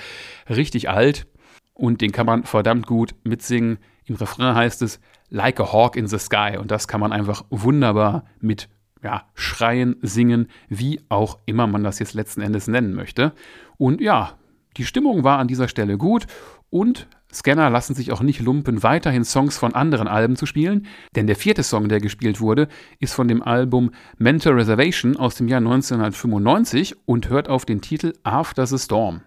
richtig 0.49 0.89
alt 0.89 1.27
und 1.73 2.01
den 2.01 2.11
kann 2.11 2.25
man 2.25 2.43
verdammt 2.43 2.87
gut 2.87 3.15
mitsingen. 3.23 3.79
Im 4.05 4.15
Refrain 4.15 4.55
heißt 4.55 4.81
es 4.81 4.99
Like 5.29 5.59
a 5.59 5.73
Hawk 5.73 5.95
in 5.95 6.07
the 6.07 6.19
Sky 6.19 6.57
und 6.57 6.71
das 6.71 6.87
kann 6.87 7.01
man 7.01 7.11
einfach 7.11 7.43
wunderbar 7.49 8.25
mit 8.39 8.69
ja, 9.03 9.23
schreien, 9.35 9.97
singen, 10.01 10.47
wie 10.69 11.01
auch 11.09 11.39
immer 11.45 11.67
man 11.67 11.83
das 11.83 11.99
jetzt 11.99 12.13
letzten 12.13 12.41
Endes 12.41 12.67
nennen 12.67 12.93
möchte. 12.93 13.33
Und 13.77 14.01
ja, 14.01 14.37
die 14.77 14.85
Stimmung 14.85 15.23
war 15.23 15.39
an 15.39 15.47
dieser 15.47 15.67
Stelle 15.67 15.97
gut 15.97 16.27
und 16.69 17.07
Scanner 17.35 17.69
lassen 17.69 17.95
sich 17.95 18.11
auch 18.11 18.21
nicht 18.21 18.39
lumpen, 18.39 18.81
weiterhin 18.81 19.25
Songs 19.25 19.57
von 19.57 19.75
anderen 19.75 20.07
Alben 20.07 20.37
zu 20.37 20.45
spielen, 20.45 20.87
denn 21.15 21.27
der 21.27 21.35
vierte 21.35 21.63
Song, 21.63 21.89
der 21.89 21.99
gespielt 21.99 22.39
wurde, 22.39 22.69
ist 22.99 23.13
von 23.13 23.27
dem 23.27 23.43
Album 23.43 23.91
Mental 24.17 24.53
Reservation 24.53 25.17
aus 25.17 25.35
dem 25.35 25.49
Jahr 25.49 25.59
1995 25.59 26.95
und 27.05 27.29
hört 27.29 27.49
auf 27.49 27.65
den 27.65 27.81
Titel 27.81 28.13
After 28.23 28.65
the 28.65 28.77
Storm. 28.77 29.21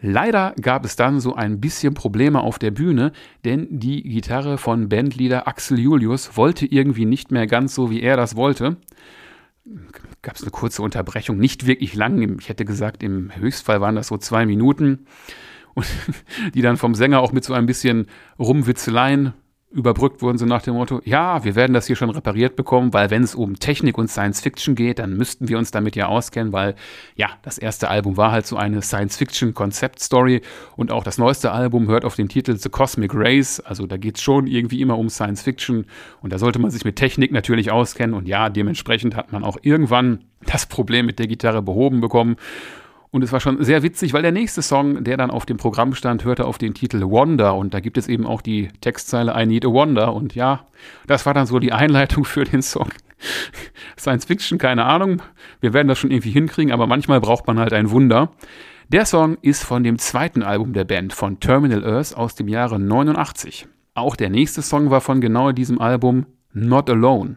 Leider 0.00 0.54
gab 0.60 0.84
es 0.84 0.94
dann 0.94 1.20
so 1.20 1.34
ein 1.34 1.60
bisschen 1.60 1.94
Probleme 1.94 2.40
auf 2.40 2.58
der 2.58 2.70
Bühne, 2.70 3.12
denn 3.44 3.66
die 3.70 4.02
Gitarre 4.02 4.58
von 4.58 4.88
Bandleader 4.88 5.48
Axel 5.48 5.78
Julius 5.78 6.36
wollte 6.36 6.66
irgendwie 6.66 7.06
nicht 7.06 7.30
mehr 7.32 7.46
ganz 7.46 7.74
so, 7.74 7.90
wie 7.90 8.02
er 8.02 8.16
das 8.16 8.36
wollte. 8.36 8.76
Gab 10.22 10.36
es 10.36 10.42
eine 10.42 10.50
kurze 10.52 10.82
Unterbrechung, 10.82 11.38
nicht 11.38 11.66
wirklich 11.66 11.94
lang. 11.94 12.38
Ich 12.38 12.48
hätte 12.48 12.64
gesagt, 12.64 13.02
im 13.02 13.34
Höchstfall 13.34 13.80
waren 13.80 13.96
das 13.96 14.08
so 14.08 14.18
zwei 14.18 14.46
Minuten. 14.46 15.06
Und 15.76 15.86
die 16.54 16.62
dann 16.62 16.76
vom 16.76 16.94
Sänger 16.94 17.20
auch 17.20 17.32
mit 17.32 17.44
so 17.44 17.52
ein 17.52 17.66
bisschen 17.66 18.06
Rumwitzeleien 18.38 19.34
überbrückt 19.76 20.22
wurden, 20.22 20.38
so 20.38 20.46
nach 20.46 20.62
dem 20.62 20.74
Motto, 20.74 21.02
ja, 21.04 21.44
wir 21.44 21.54
werden 21.54 21.74
das 21.74 21.86
hier 21.86 21.96
schon 21.96 22.08
repariert 22.08 22.56
bekommen, 22.56 22.94
weil 22.94 23.10
wenn 23.10 23.22
es 23.22 23.34
um 23.34 23.58
Technik 23.58 23.98
und 23.98 24.08
Science 24.08 24.40
Fiction 24.40 24.74
geht, 24.74 24.98
dann 24.98 25.16
müssten 25.16 25.48
wir 25.48 25.58
uns 25.58 25.70
damit 25.70 25.96
ja 25.96 26.06
auskennen, 26.06 26.52
weil 26.52 26.76
ja, 27.14 27.28
das 27.42 27.58
erste 27.58 27.90
Album 27.90 28.16
war 28.16 28.32
halt 28.32 28.46
so 28.46 28.56
eine 28.56 28.80
Science 28.80 29.16
Fiction 29.16 29.52
Konzeptstory 29.52 30.40
und 30.76 30.92
auch 30.92 31.04
das 31.04 31.18
neueste 31.18 31.52
Album 31.52 31.88
hört 31.88 32.06
auf 32.06 32.14
den 32.14 32.30
Titel 32.30 32.56
The 32.56 32.70
Cosmic 32.70 33.10
Race, 33.12 33.60
also 33.60 33.86
da 33.86 33.98
geht 33.98 34.16
es 34.16 34.22
schon 34.22 34.46
irgendwie 34.46 34.80
immer 34.80 34.96
um 34.96 35.10
Science 35.10 35.42
Fiction 35.42 35.84
und 36.22 36.32
da 36.32 36.38
sollte 36.38 36.58
man 36.58 36.70
sich 36.70 36.84
mit 36.86 36.96
Technik 36.96 37.32
natürlich 37.32 37.70
auskennen 37.70 38.14
und 38.14 38.26
ja, 38.28 38.48
dementsprechend 38.48 39.14
hat 39.14 39.32
man 39.32 39.44
auch 39.44 39.58
irgendwann 39.60 40.24
das 40.46 40.64
Problem 40.64 41.04
mit 41.04 41.18
der 41.18 41.26
Gitarre 41.26 41.60
behoben 41.60 42.00
bekommen 42.00 42.36
und 43.16 43.22
es 43.22 43.32
war 43.32 43.40
schon 43.40 43.64
sehr 43.64 43.82
witzig, 43.82 44.12
weil 44.12 44.20
der 44.20 44.30
nächste 44.30 44.60
Song, 44.60 45.02
der 45.02 45.16
dann 45.16 45.30
auf 45.30 45.46
dem 45.46 45.56
Programm 45.56 45.94
stand, 45.94 46.26
hörte 46.26 46.44
auf 46.44 46.58
den 46.58 46.74
Titel 46.74 47.00
Wonder. 47.00 47.54
Und 47.54 47.72
da 47.72 47.80
gibt 47.80 47.96
es 47.96 48.08
eben 48.08 48.26
auch 48.26 48.42
die 48.42 48.68
Textzeile 48.82 49.32
I 49.34 49.46
Need 49.46 49.64
a 49.64 49.68
Wonder. 49.68 50.12
Und 50.12 50.34
ja, 50.34 50.66
das 51.06 51.24
war 51.24 51.32
dann 51.32 51.46
so 51.46 51.58
die 51.58 51.72
Einleitung 51.72 52.26
für 52.26 52.44
den 52.44 52.60
Song. 52.60 52.90
Science 53.98 54.26
Fiction, 54.26 54.58
keine 54.58 54.84
Ahnung. 54.84 55.22
Wir 55.62 55.72
werden 55.72 55.88
das 55.88 55.98
schon 55.98 56.10
irgendwie 56.10 56.30
hinkriegen, 56.30 56.74
aber 56.74 56.86
manchmal 56.86 57.22
braucht 57.22 57.46
man 57.46 57.58
halt 57.58 57.72
ein 57.72 57.90
Wunder. 57.90 58.32
Der 58.88 59.06
Song 59.06 59.38
ist 59.40 59.64
von 59.64 59.82
dem 59.82 59.98
zweiten 59.98 60.42
Album 60.42 60.74
der 60.74 60.84
Band, 60.84 61.14
von 61.14 61.40
Terminal 61.40 61.86
Earth 61.86 62.14
aus 62.14 62.34
dem 62.34 62.48
Jahre 62.48 62.78
89. 62.78 63.66
Auch 63.94 64.14
der 64.14 64.28
nächste 64.28 64.60
Song 64.60 64.90
war 64.90 65.00
von 65.00 65.22
genau 65.22 65.52
diesem 65.52 65.80
Album, 65.80 66.26
Not 66.52 66.90
Alone. 66.90 67.36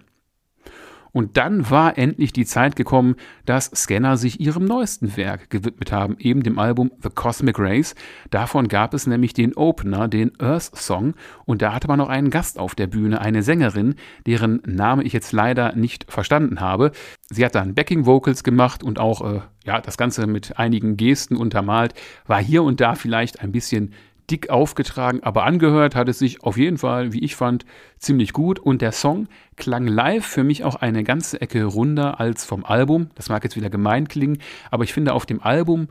Und 1.11 1.37
dann 1.37 1.69
war 1.69 1.97
endlich 1.97 2.33
die 2.33 2.45
Zeit 2.45 2.75
gekommen, 2.75 3.15
dass 3.45 3.65
Scanner 3.65 4.17
sich 4.17 4.39
ihrem 4.39 4.65
neuesten 4.65 5.17
Werk 5.17 5.49
gewidmet 5.49 5.91
haben, 5.91 6.17
eben 6.19 6.43
dem 6.43 6.59
Album 6.59 6.91
The 7.01 7.09
Cosmic 7.09 7.57
Race. 7.59 7.95
Davon 8.29 8.67
gab 8.67 8.93
es 8.93 9.07
nämlich 9.07 9.33
den 9.33 9.55
Opener, 9.55 10.07
den 10.07 10.31
Earth 10.39 10.75
Song, 10.75 11.15
und 11.45 11.61
da 11.61 11.73
hatte 11.73 11.87
man 11.87 11.97
noch 11.97 12.09
einen 12.09 12.29
Gast 12.29 12.59
auf 12.59 12.75
der 12.75 12.87
Bühne, 12.87 13.21
eine 13.21 13.43
Sängerin, 13.43 13.95
deren 14.25 14.61
Name 14.65 15.03
ich 15.03 15.13
jetzt 15.13 15.31
leider 15.31 15.75
nicht 15.75 16.05
verstanden 16.11 16.59
habe. 16.59 16.91
Sie 17.29 17.43
hat 17.43 17.55
dann 17.55 17.73
Backing 17.73 18.05
Vocals 18.05 18.43
gemacht 18.43 18.83
und 18.83 18.99
auch 18.99 19.21
äh, 19.21 19.41
ja, 19.65 19.81
das 19.81 19.97
Ganze 19.97 20.27
mit 20.27 20.57
einigen 20.57 20.97
Gesten 20.97 21.35
untermalt, 21.35 21.93
war 22.25 22.41
hier 22.41 22.63
und 22.63 22.81
da 22.81 22.95
vielleicht 22.95 23.41
ein 23.41 23.51
bisschen 23.51 23.93
dick 24.29 24.49
aufgetragen, 24.49 25.21
aber 25.23 25.43
angehört 25.43 25.95
hat 25.95 26.09
es 26.09 26.19
sich 26.19 26.43
auf 26.43 26.57
jeden 26.57 26.77
Fall, 26.77 27.13
wie 27.13 27.23
ich 27.23 27.35
fand, 27.35 27.65
ziemlich 27.97 28.33
gut. 28.33 28.59
Und 28.59 28.81
der 28.81 28.91
Song 28.91 29.27
klang 29.55 29.87
live 29.87 30.25
für 30.25 30.43
mich 30.43 30.63
auch 30.63 30.75
eine 30.75 31.03
ganze 31.03 31.41
Ecke 31.41 31.63
runder 31.65 32.19
als 32.19 32.45
vom 32.45 32.65
Album. 32.65 33.09
Das 33.15 33.29
mag 33.29 33.43
jetzt 33.43 33.55
wieder 33.55 33.69
gemein 33.69 34.07
klingen, 34.07 34.39
aber 34.71 34.83
ich 34.83 34.93
finde 34.93 35.13
auf 35.13 35.25
dem 35.25 35.41
Album, 35.41 35.87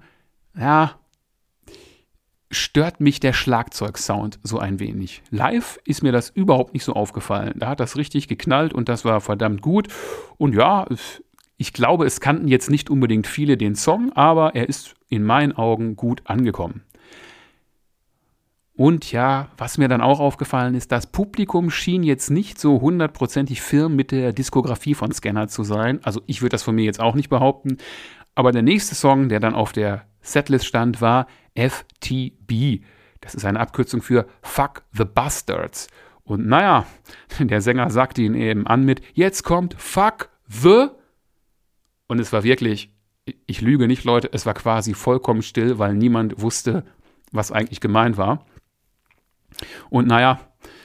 ja, 0.58 0.98
stört 2.50 3.00
mich 3.00 3.20
der 3.20 3.32
Schlagzeugsound 3.32 4.38
so 4.42 4.58
ein 4.58 4.80
wenig. 4.80 5.22
Live 5.30 5.78
ist 5.84 6.02
mir 6.02 6.12
das 6.12 6.30
überhaupt 6.30 6.72
nicht 6.72 6.84
so 6.84 6.94
aufgefallen. 6.94 7.54
Da 7.56 7.68
hat 7.68 7.80
das 7.80 7.96
richtig 7.96 8.28
geknallt 8.28 8.72
und 8.72 8.88
das 8.88 9.04
war 9.04 9.20
verdammt 9.20 9.60
gut. 9.60 9.88
Und 10.38 10.54
ja, 10.54 10.86
ich 11.56 11.72
glaube, 11.72 12.06
es 12.06 12.20
kannten 12.20 12.48
jetzt 12.48 12.70
nicht 12.70 12.88
unbedingt 12.88 13.26
viele 13.26 13.56
den 13.56 13.74
Song, 13.74 14.12
aber 14.12 14.54
er 14.54 14.68
ist 14.68 14.94
in 15.08 15.24
meinen 15.24 15.52
Augen 15.52 15.96
gut 15.96 16.22
angekommen. 16.24 16.82
Und 18.78 19.10
ja, 19.10 19.48
was 19.56 19.76
mir 19.76 19.88
dann 19.88 20.00
auch 20.00 20.20
aufgefallen 20.20 20.76
ist, 20.76 20.92
das 20.92 21.08
Publikum 21.08 21.68
schien 21.68 22.04
jetzt 22.04 22.30
nicht 22.30 22.60
so 22.60 22.80
hundertprozentig 22.80 23.60
firm 23.60 23.96
mit 23.96 24.12
der 24.12 24.32
Diskografie 24.32 24.94
von 24.94 25.10
Scanner 25.10 25.48
zu 25.48 25.64
sein. 25.64 25.98
Also 26.04 26.22
ich 26.26 26.42
würde 26.42 26.50
das 26.50 26.62
von 26.62 26.76
mir 26.76 26.84
jetzt 26.84 27.00
auch 27.00 27.16
nicht 27.16 27.28
behaupten. 27.28 27.78
Aber 28.36 28.52
der 28.52 28.62
nächste 28.62 28.94
Song, 28.94 29.28
der 29.28 29.40
dann 29.40 29.54
auf 29.56 29.72
der 29.72 30.04
Setlist 30.20 30.64
stand, 30.64 31.00
war 31.00 31.26
FTB. 31.56 32.84
Das 33.20 33.34
ist 33.34 33.44
eine 33.44 33.58
Abkürzung 33.58 34.00
für 34.00 34.28
Fuck 34.42 34.84
the 34.92 35.04
Bastards. 35.04 35.88
Und 36.22 36.46
naja, 36.46 36.86
der 37.40 37.60
Sänger 37.60 37.90
sagte 37.90 38.22
ihn 38.22 38.34
eben 38.34 38.64
an 38.68 38.84
mit, 38.84 39.02
jetzt 39.12 39.42
kommt 39.42 39.74
Fuck 39.76 40.28
the. 40.46 40.86
Und 42.06 42.20
es 42.20 42.32
war 42.32 42.44
wirklich, 42.44 42.94
ich 43.44 43.60
lüge 43.60 43.88
nicht, 43.88 44.04
Leute, 44.04 44.30
es 44.32 44.46
war 44.46 44.54
quasi 44.54 44.94
vollkommen 44.94 45.42
still, 45.42 45.80
weil 45.80 45.94
niemand 45.94 46.40
wusste, 46.40 46.84
was 47.32 47.50
eigentlich 47.50 47.80
gemeint 47.80 48.16
war. 48.16 48.46
Und 49.90 50.06
naja, 50.06 50.40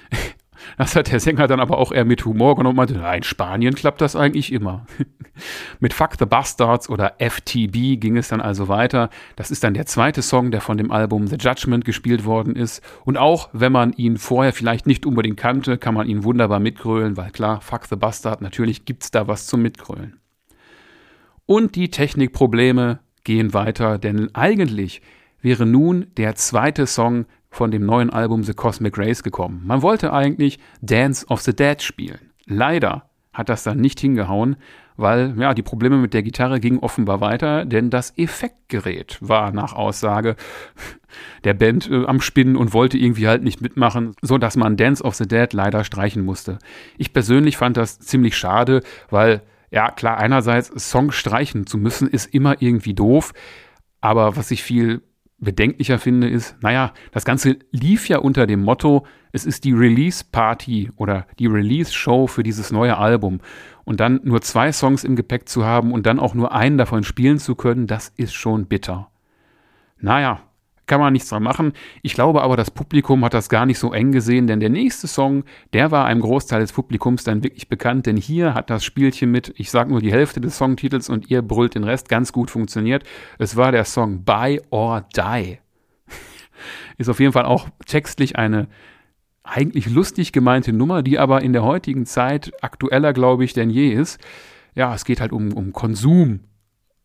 das 0.77 0.95
hat 0.95 1.12
der 1.12 1.19
Sänger 1.19 1.47
dann 1.47 1.59
aber 1.59 1.77
auch 1.77 1.91
eher 1.91 2.05
mit 2.05 2.25
Humor 2.25 2.55
genommen 2.55 2.79
und 2.79 2.89
meinte, 2.89 3.15
in 3.15 3.23
Spanien 3.23 3.75
klappt 3.75 4.01
das 4.01 4.15
eigentlich 4.15 4.51
immer. 4.51 4.86
mit 5.79 5.93
Fuck 5.93 6.12
the 6.19 6.25
Bastards 6.25 6.89
oder 6.89 7.15
FTB 7.19 7.99
ging 7.99 8.17
es 8.17 8.29
dann 8.29 8.41
also 8.41 8.67
weiter. 8.67 9.09
Das 9.36 9.51
ist 9.51 9.63
dann 9.63 9.73
der 9.73 9.86
zweite 9.86 10.21
Song, 10.21 10.51
der 10.51 10.62
von 10.62 10.77
dem 10.77 10.91
Album 10.91 11.27
The 11.27 11.38
Judgment 11.38 11.86
gespielt 11.86 12.25
worden 12.25 12.55
ist. 12.55 12.81
Und 13.05 13.17
auch 13.17 13.49
wenn 13.53 13.71
man 13.71 13.93
ihn 13.93 14.17
vorher 14.17 14.53
vielleicht 14.53 14.88
nicht 14.88 15.05
unbedingt 15.05 15.38
kannte, 15.38 15.77
kann 15.77 15.93
man 15.93 16.07
ihn 16.07 16.23
wunderbar 16.23 16.59
mitgrölen, 16.59 17.17
weil 17.17 17.31
klar, 17.31 17.62
Fuck 17.62 17.86
the 17.86 17.95
Bastard, 17.95 18.41
natürlich 18.41 18.86
gibt's 18.86 19.12
da 19.12 19.27
was 19.27 19.47
zum 19.47 19.62
Mitgrölen. 19.62 20.19
Und 21.45 21.75
die 21.75 21.89
Technikprobleme 21.89 22.99
gehen 23.23 23.53
weiter, 23.53 23.97
denn 23.97 24.33
eigentlich 24.33 25.01
wäre 25.41 25.65
nun 25.65 26.07
der 26.17 26.36
zweite 26.36 26.88
Song 26.88 27.25
von 27.53 27.69
dem 27.69 27.85
neuen 27.85 28.09
Album 28.09 28.43
The 28.43 28.55
Cosmic 28.55 28.97
Race 28.97 29.21
gekommen. 29.21 29.61
Man 29.63 29.83
wollte 29.83 30.11
eigentlich 30.11 30.59
Dance 30.81 31.25
of 31.27 31.41
the 31.41 31.55
Dead 31.55 31.81
spielen. 31.81 32.31
Leider 32.45 33.03
hat 33.31 33.47
das 33.47 33.63
dann 33.63 33.77
nicht 33.77 33.99
hingehauen, 33.99 34.55
weil 34.97 35.35
ja, 35.39 35.53
die 35.53 35.61
Probleme 35.61 35.97
mit 35.97 36.15
der 36.15 36.23
Gitarre 36.23 36.59
gingen 36.59 36.79
offenbar 36.79 37.21
weiter, 37.21 37.65
denn 37.65 37.91
das 37.91 38.17
Effektgerät 38.17 39.19
war 39.21 39.51
nach 39.51 39.73
Aussage 39.73 40.35
der 41.43 41.53
Band 41.53 41.89
äh, 41.89 42.05
am 42.05 42.21
Spinnen 42.21 42.55
und 42.55 42.73
wollte 42.73 42.97
irgendwie 42.97 43.27
halt 43.27 43.43
nicht 43.43 43.61
mitmachen, 43.61 44.15
so 44.21 44.39
dass 44.39 44.57
man 44.57 44.75
Dance 44.75 45.03
of 45.03 45.15
the 45.15 45.27
Dead 45.27 45.53
leider 45.53 45.83
streichen 45.83 46.25
musste. 46.25 46.57
Ich 46.97 47.13
persönlich 47.13 47.57
fand 47.57 47.77
das 47.77 47.99
ziemlich 47.99 48.35
schade, 48.35 48.81
weil 49.11 49.43
ja, 49.69 49.91
klar, 49.91 50.17
einerseits 50.17 50.69
Songs 50.89 51.15
streichen 51.15 51.67
zu 51.67 51.77
müssen 51.77 52.07
ist 52.07 52.33
immer 52.33 52.61
irgendwie 52.61 52.95
doof, 52.95 53.33
aber 54.01 54.35
was 54.35 54.49
ich 54.49 54.63
viel 54.63 55.01
bedenklicher 55.43 55.99
finde, 55.99 56.29
ist, 56.29 56.56
naja, 56.62 56.93
das 57.12 57.25
Ganze 57.25 57.58
lief 57.71 58.10
ja 58.10 58.19
unter 58.19 58.47
dem 58.47 58.63
Motto, 58.63 59.06
es 59.32 59.45
ist 59.45 59.63
die 59.63 59.73
Release-Party 59.73 60.91
oder 60.95 61.27
die 61.39 61.47
Release-Show 61.47 62.27
für 62.27 62.43
dieses 62.43 62.71
neue 62.71 62.97
Album. 62.97 63.39
Und 63.84 63.99
dann 63.99 64.21
nur 64.23 64.41
zwei 64.41 64.71
Songs 64.71 65.03
im 65.03 65.15
Gepäck 65.15 65.49
zu 65.49 65.65
haben 65.65 65.91
und 65.91 66.06
dann 66.06 66.19
auch 66.19 66.34
nur 66.34 66.53
einen 66.53 66.77
davon 66.77 67.03
spielen 67.03 67.39
zu 67.39 67.56
können, 67.56 67.88
das 67.88 68.13
ist 68.15 68.34
schon 68.34 68.65
bitter. 68.65 69.10
Naja, 69.99 70.41
kann 70.93 71.01
man 71.01 71.13
nichts 71.13 71.29
dran 71.29 71.41
machen. 71.41 71.73
Ich 72.03 72.13
glaube 72.13 72.43
aber, 72.43 72.56
das 72.56 72.69
Publikum 72.69 73.25
hat 73.25 73.34
das 73.34 73.49
gar 73.49 73.65
nicht 73.65 73.79
so 73.79 73.93
eng 73.93 74.12
gesehen, 74.12 74.45
denn 74.45 74.60
der 74.60 74.69
nächste 74.69 75.08
Song, 75.08 75.43
der 75.73 75.89
war 75.89 76.06
einem 76.06 76.21
Großteil 76.21 76.60
des 76.60 76.71
Publikums 76.71 77.23
dann 77.23 77.43
wirklich 77.43 77.67
bekannt, 77.67 78.06
denn 78.06 78.15
hier 78.15 78.53
hat 78.53 78.69
das 78.69 78.86
Spielchen 78.86 79.32
mit, 79.32 79.56
ich 79.58 79.71
sag 79.71 79.89
nur 79.89 80.01
die 80.01 80.12
Hälfte 80.12 80.39
des 80.39 80.56
Songtitels 80.56 81.10
und 81.10 81.32
ihr 81.32 81.41
brüllt 81.41 81.73
den 81.73 81.84
Rest 81.84 82.10
ganz 82.10 82.32
gut 82.32 82.51
funktioniert. 82.51 83.06
Es 83.39 83.56
war 83.56 83.71
der 83.71 83.86
Song 83.86 84.23
Buy 84.23 84.62
or 84.69 85.03
Die. 85.17 85.58
Ist 86.99 87.10
auf 87.10 87.19
jeden 87.19 87.34
Fall 87.34 87.45
auch 87.45 87.69
textlich 87.88 88.36
eine 88.36 88.67
eigentlich 89.41 89.89
lustig 89.89 90.32
gemeinte 90.32 90.73
Nummer, 90.73 91.01
die 91.01 91.17
aber 91.17 91.41
in 91.41 91.53
der 91.53 91.63
heutigen 91.63 92.06
Zeit 92.06 92.51
aktueller, 92.62 93.13
glaube 93.13 93.45
ich, 93.45 93.53
denn 93.53 93.71
je 93.71 93.89
ist. 93.89 94.21
Ja, 94.75 94.93
es 94.93 95.06
geht 95.06 95.21
halt 95.21 95.32
um, 95.32 95.53
um 95.53 95.73
Konsum 95.73 96.41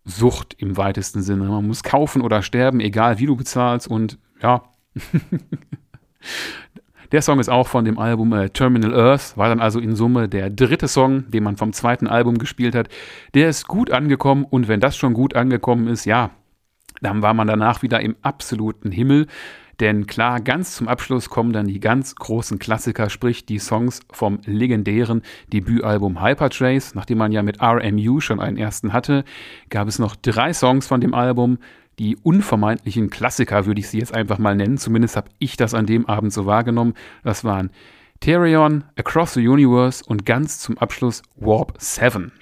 Sucht 0.08 0.54
im 0.58 0.76
weitesten 0.76 1.22
Sinne. 1.22 1.44
Man 1.44 1.66
muss 1.66 1.82
kaufen 1.82 2.22
oder 2.22 2.42
sterben, 2.42 2.80
egal 2.80 3.18
wie 3.18 3.26
du 3.26 3.36
bezahlst. 3.36 3.88
Und 3.88 4.18
ja, 4.42 4.62
der 7.12 7.22
Song 7.22 7.38
ist 7.38 7.48
auch 7.48 7.68
von 7.68 7.84
dem 7.84 7.98
Album 7.98 8.32
äh, 8.32 8.48
Terminal 8.48 8.94
Earth, 8.94 9.36
war 9.36 9.48
dann 9.48 9.60
also 9.60 9.78
in 9.78 9.94
Summe 9.94 10.28
der 10.28 10.50
dritte 10.50 10.88
Song, 10.88 11.30
den 11.30 11.44
man 11.44 11.56
vom 11.56 11.72
zweiten 11.72 12.06
Album 12.06 12.38
gespielt 12.38 12.74
hat. 12.74 12.88
Der 13.34 13.48
ist 13.48 13.68
gut 13.68 13.92
angekommen 13.92 14.44
und 14.44 14.66
wenn 14.66 14.80
das 14.80 14.96
schon 14.96 15.12
gut 15.12 15.36
angekommen 15.36 15.88
ist, 15.88 16.06
ja, 16.06 16.30
dann 17.02 17.22
war 17.22 17.34
man 17.34 17.46
danach 17.46 17.82
wieder 17.82 18.00
im 18.00 18.16
absoluten 18.22 18.90
Himmel. 18.90 19.26
Denn 19.80 20.06
klar, 20.06 20.40
ganz 20.40 20.74
zum 20.74 20.88
Abschluss 20.88 21.30
kommen 21.30 21.52
dann 21.52 21.66
die 21.66 21.78
ganz 21.78 22.16
großen 22.16 22.58
Klassiker, 22.58 23.10
sprich 23.10 23.46
die 23.46 23.60
Songs 23.60 24.00
vom 24.10 24.40
legendären 24.44 25.22
Debütalbum 25.52 26.20
Hypertrace. 26.20 26.94
Nachdem 26.94 27.18
man 27.18 27.30
ja 27.30 27.42
mit 27.42 27.62
RMU 27.62 28.20
schon 28.20 28.40
einen 28.40 28.56
ersten 28.56 28.92
hatte, 28.92 29.24
gab 29.70 29.86
es 29.86 29.98
noch 29.98 30.16
drei 30.16 30.52
Songs 30.52 30.88
von 30.88 31.00
dem 31.00 31.14
Album. 31.14 31.58
Die 31.98 32.16
unvermeidlichen 32.16 33.10
Klassiker 33.10 33.66
würde 33.66 33.80
ich 33.80 33.88
sie 33.88 33.98
jetzt 33.98 34.14
einfach 34.14 34.38
mal 34.38 34.56
nennen. 34.56 34.78
Zumindest 34.78 35.16
habe 35.16 35.30
ich 35.38 35.56
das 35.56 35.74
an 35.74 35.86
dem 35.86 36.06
Abend 36.06 36.32
so 36.32 36.46
wahrgenommen. 36.46 36.94
Das 37.22 37.44
waren 37.44 37.70
Therion, 38.20 38.84
Across 38.96 39.34
the 39.34 39.46
Universe 39.46 40.04
und 40.04 40.26
ganz 40.26 40.58
zum 40.58 40.76
Abschluss 40.78 41.22
Warp 41.36 41.74
7. 41.78 42.32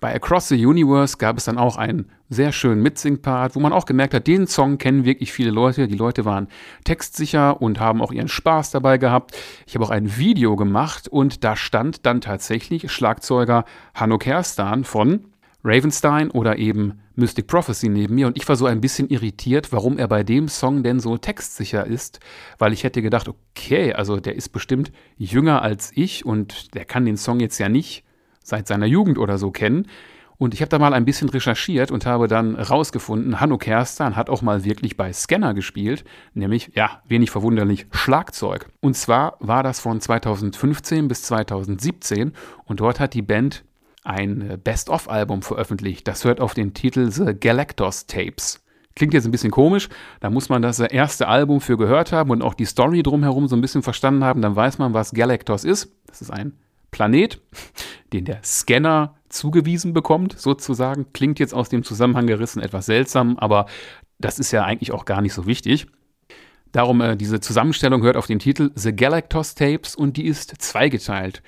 Bei 0.00 0.14
Across 0.14 0.48
the 0.48 0.66
Universe 0.66 1.16
gab 1.16 1.38
es 1.38 1.46
dann 1.46 1.58
auch 1.58 1.76
einen 1.76 2.08
sehr 2.28 2.52
schönen 2.52 2.82
Mitsing-Part, 2.82 3.56
wo 3.56 3.60
man 3.60 3.72
auch 3.72 3.84
gemerkt 3.84 4.14
hat, 4.14 4.28
den 4.28 4.46
Song 4.46 4.78
kennen 4.78 5.04
wirklich 5.04 5.32
viele 5.32 5.50
Leute. 5.50 5.88
Die 5.88 5.96
Leute 5.96 6.24
waren 6.24 6.46
textsicher 6.84 7.60
und 7.60 7.80
haben 7.80 8.00
auch 8.00 8.12
ihren 8.12 8.28
Spaß 8.28 8.70
dabei 8.70 8.98
gehabt. 8.98 9.36
Ich 9.66 9.74
habe 9.74 9.84
auch 9.84 9.90
ein 9.90 10.16
Video 10.16 10.54
gemacht 10.54 11.08
und 11.08 11.42
da 11.42 11.56
stand 11.56 12.06
dann 12.06 12.20
tatsächlich 12.20 12.92
Schlagzeuger 12.92 13.64
Hanno 13.92 14.18
Kerstan 14.18 14.84
von 14.84 15.32
Ravenstein 15.64 16.30
oder 16.30 16.58
eben 16.58 17.00
Mystic 17.16 17.48
Prophecy 17.48 17.88
neben 17.88 18.14
mir 18.14 18.28
und 18.28 18.36
ich 18.36 18.48
war 18.48 18.54
so 18.54 18.66
ein 18.66 18.80
bisschen 18.80 19.08
irritiert, 19.08 19.72
warum 19.72 19.98
er 19.98 20.06
bei 20.06 20.22
dem 20.22 20.46
Song 20.46 20.84
denn 20.84 21.00
so 21.00 21.18
textsicher 21.18 21.84
ist, 21.84 22.20
weil 22.58 22.72
ich 22.72 22.84
hätte 22.84 23.02
gedacht, 23.02 23.28
okay, 23.28 23.92
also 23.92 24.20
der 24.20 24.36
ist 24.36 24.50
bestimmt 24.50 24.92
jünger 25.16 25.60
als 25.62 25.90
ich 25.92 26.24
und 26.24 26.76
der 26.76 26.84
kann 26.84 27.04
den 27.04 27.16
Song 27.16 27.40
jetzt 27.40 27.58
ja 27.58 27.68
nicht 27.68 28.04
seit 28.48 28.66
seiner 28.66 28.86
Jugend 28.86 29.18
oder 29.18 29.38
so 29.38 29.50
kennen. 29.50 29.86
Und 30.38 30.54
ich 30.54 30.60
habe 30.60 30.68
da 30.68 30.78
mal 30.78 30.94
ein 30.94 31.04
bisschen 31.04 31.28
recherchiert 31.28 31.90
und 31.90 32.06
habe 32.06 32.28
dann 32.28 32.54
rausgefunden, 32.54 33.40
Hanno 33.40 33.58
Kerstan 33.58 34.14
hat 34.14 34.30
auch 34.30 34.40
mal 34.40 34.64
wirklich 34.64 34.96
bei 34.96 35.12
Scanner 35.12 35.52
gespielt, 35.52 36.04
nämlich, 36.32 36.70
ja, 36.76 37.02
wenig 37.08 37.32
verwunderlich, 37.32 37.86
Schlagzeug. 37.90 38.68
Und 38.80 38.96
zwar 38.96 39.36
war 39.40 39.64
das 39.64 39.80
von 39.80 40.00
2015 40.00 41.08
bis 41.08 41.22
2017 41.22 42.32
und 42.64 42.78
dort 42.78 43.00
hat 43.00 43.14
die 43.14 43.22
Band 43.22 43.64
ein 44.04 44.60
Best-of-Album 44.62 45.42
veröffentlicht. 45.42 46.06
Das 46.06 46.24
hört 46.24 46.40
auf 46.40 46.54
den 46.54 46.72
Titel 46.72 47.10
The 47.10 47.34
Galactos 47.38 48.06
Tapes. 48.06 48.64
Klingt 48.94 49.14
jetzt 49.14 49.26
ein 49.26 49.32
bisschen 49.32 49.50
komisch, 49.50 49.88
da 50.20 50.30
muss 50.30 50.48
man 50.48 50.62
das 50.62 50.78
erste 50.78 51.26
Album 51.26 51.60
für 51.60 51.76
gehört 51.76 52.12
haben 52.12 52.30
und 52.30 52.42
auch 52.42 52.54
die 52.54 52.64
Story 52.64 53.02
drumherum 53.02 53.48
so 53.48 53.56
ein 53.56 53.60
bisschen 53.60 53.82
verstanden 53.82 54.22
haben, 54.22 54.40
dann 54.40 54.54
weiß 54.54 54.78
man, 54.78 54.94
was 54.94 55.12
Galactos 55.12 55.64
ist. 55.64 55.92
Das 56.06 56.22
ist 56.22 56.30
ein 56.30 56.52
Planet, 56.90 57.40
den 58.12 58.24
der 58.24 58.40
Scanner 58.42 59.16
zugewiesen 59.28 59.92
bekommt, 59.92 60.38
sozusagen. 60.38 61.12
Klingt 61.12 61.38
jetzt 61.38 61.54
aus 61.54 61.68
dem 61.68 61.82
Zusammenhang 61.82 62.26
gerissen 62.26 62.62
etwas 62.62 62.86
seltsam, 62.86 63.38
aber 63.38 63.66
das 64.18 64.38
ist 64.38 64.52
ja 64.52 64.64
eigentlich 64.64 64.92
auch 64.92 65.04
gar 65.04 65.20
nicht 65.20 65.34
so 65.34 65.46
wichtig. 65.46 65.86
Darum, 66.72 67.00
äh, 67.00 67.16
diese 67.16 67.40
Zusammenstellung 67.40 68.02
hört 68.02 68.16
auf 68.16 68.26
den 68.26 68.38
Titel 68.38 68.70
The 68.74 68.94
Galactos 68.94 69.54
Tapes 69.54 69.94
und 69.94 70.16
die 70.16 70.26
ist 70.26 70.54
zweigeteilt. 70.60 71.42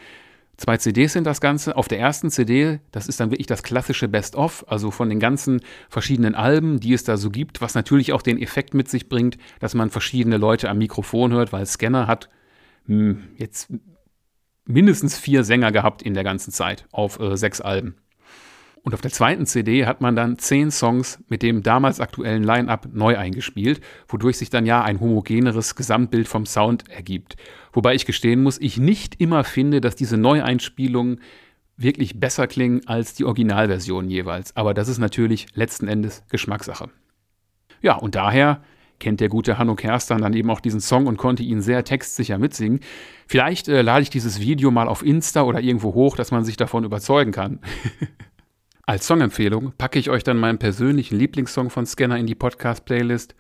Zwei 0.57 0.77
CDs 0.77 1.15
sind 1.15 1.25
das 1.25 1.41
Ganze. 1.41 1.77
Auf 1.77 1.89
der 1.89 1.99
ersten 1.99 2.31
CD, 2.31 2.81
das 2.91 3.07
ist 3.07 3.19
dann 3.19 3.31
wirklich 3.31 3.47
das 3.47 3.63
klassische 3.63 4.09
Best-of, 4.09 4.65
also 4.69 4.91
von 4.91 5.09
den 5.09 5.19
ganzen 5.19 5.63
verschiedenen 5.89 6.35
Alben, 6.35 6.81
die 6.81 6.93
es 6.93 7.03
da 7.03 7.17
so 7.17 7.31
gibt, 7.31 7.63
was 7.63 7.75
natürlich 7.75 8.13
auch 8.13 8.21
den 8.21 8.41
Effekt 8.41 8.75
mit 8.75 8.87
sich 8.87 9.09
bringt, 9.09 9.39
dass 9.59 9.75
man 9.75 9.89
verschiedene 9.89 10.37
Leute 10.37 10.69
am 10.69 10.77
Mikrofon 10.77 11.33
hört, 11.33 11.55
weil 11.55 11.65
Scanner 11.65 12.07
hat 12.07 12.29
mh, 12.87 12.97
hm, 12.97 13.23
jetzt 13.39 13.73
mindestens 14.71 15.19
vier 15.19 15.45
Sänger 15.45 15.73
gehabt 15.73 16.03
in 16.03 16.15
der 16.15 16.25
ganzen 16.25 16.53
Zeit 16.53 16.87
auf 16.93 17.19
äh, 17.21 17.37
sechs 17.37 17.61
Alben. 17.61 17.97
Und 18.83 18.95
auf 18.95 19.03
der 19.03 19.11
zweiten 19.11 19.45
CD 19.45 19.85
hat 19.85 20.01
man 20.01 20.17
dann 20.17 20.39
zehn 20.39 20.71
Songs 20.71 21.23
mit 21.29 21.43
dem 21.43 21.63
damals 21.63 22.01
aktuellen 22.01 22.43
Line-up 22.43 22.89
neu 22.93 23.17
eingespielt, 23.19 23.81
wodurch 24.09 24.39
sich 24.39 24.49
dann 24.49 24.65
ja 24.65 24.83
ein 24.83 25.01
homogeneres 25.01 25.75
Gesamtbild 25.75 26.29
vom 26.29 26.47
Sound 26.47 26.89
ergibt. 26.89 27.37
Wobei 27.73 27.95
ich 27.95 28.07
gestehen 28.07 28.43
muss, 28.43 28.59
ich 28.59 28.79
nicht 28.79 29.21
immer 29.21 29.45
finde, 29.45 29.83
dass 29.83 29.97
diese 29.97 30.17
Neueinspielungen 30.17 31.21
wirklich 31.77 32.21
besser 32.21 32.47
klingen 32.47 32.87
als 32.87 33.15
die 33.15 33.25
Originalversion 33.25 34.09
jeweils. 34.09 34.57
Aber 34.57 34.73
das 34.73 34.89
ist 34.89 34.99
natürlich 34.99 35.49
letzten 35.55 35.89
Endes 35.89 36.25
Geschmackssache. 36.31 36.89
Ja, 37.83 37.97
und 37.97 38.15
daher 38.15 38.63
kennt 39.01 39.21
der 39.21 39.29
gute 39.29 39.59
Hanno 39.59 39.75
Kerstan 39.75 40.23
dann 40.23 40.35
eben 40.35 40.51
auch 40.51 40.61
diesen 40.61 40.81
Song 40.81 41.07
und 41.07 41.17
konnte 41.17 41.43
ihn 41.43 41.61
sehr 41.63 41.83
textsicher 41.85 42.39
mitsingen. 42.39 42.81
Vielleicht 43.27 43.69
äh, 43.69 43.83
lade 43.83 44.03
ich 44.03 44.11
dieses 44.11 44.41
Video 44.41 44.71
mal 44.71 44.87
auf 44.87 45.03
Insta 45.03 45.43
oder 45.43 45.61
irgendwo 45.61 45.95
hoch, 45.95 46.17
dass 46.17 46.31
man 46.31 46.45
sich 46.45 46.57
davon 46.57 46.85
überzeugen 46.85 47.33
kann. 47.33 47.61
Als 48.87 49.07
Songempfehlung 49.07 49.73
packe 49.79 49.99
ich 49.99 50.11
euch 50.11 50.25
dann 50.25 50.37
meinen 50.37 50.59
persönlichen 50.59 51.19
Lieblingssong 51.19 51.71
von 51.71 51.87
Scanner 51.87 52.19
in 52.19 52.27
die 52.27 52.35
Podcast-Playlist. 52.35 53.35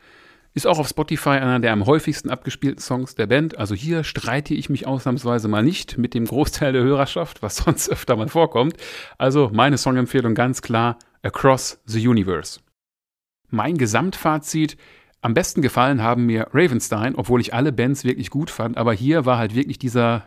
Ist 0.53 0.66
auch 0.66 0.79
auf 0.79 0.88
Spotify 0.88 1.31
einer 1.31 1.61
der 1.61 1.73
am 1.73 1.87
häufigsten 1.87 2.29
abgespielten 2.29 2.81
Songs 2.81 3.14
der 3.14 3.27
Band. 3.27 3.57
Also 3.57 3.75
hier 3.75 4.03
streite 4.03 4.55
ich 4.55 4.68
mich 4.68 4.87
ausnahmsweise 4.87 5.46
mal 5.46 5.62
nicht 5.62 5.99
mit 5.99 6.14
dem 6.14 6.25
Großteil 6.25 6.73
der 6.73 6.83
Hörerschaft, 6.83 7.42
was 7.42 7.57
sonst 7.64 7.88
öfter 7.88 8.16
mal 8.16 8.29
vorkommt. 8.29 8.77
Also 9.18 9.51
meine 9.53 9.79
Songempfehlung 9.79 10.35
ganz 10.35 10.62
klar 10.62 10.99
Across 11.23 11.81
the 11.85 12.07
Universe. 12.07 12.61
Mein 13.49 13.77
Gesamtfazit 13.77 14.77
am 15.22 15.35
besten 15.35 15.62
gefallen 15.62 16.02
haben 16.02 16.26
mir 16.26 16.48
Ravenstein, 16.52 17.14
obwohl 17.14 17.40
ich 17.40 17.52
alle 17.52 17.72
Bands 17.72 18.04
wirklich 18.04 18.30
gut 18.30 18.50
fand, 18.50 18.76
aber 18.76 18.92
hier 18.92 19.26
war 19.26 19.38
halt 19.38 19.54
wirklich 19.54 19.78
dieser 19.78 20.24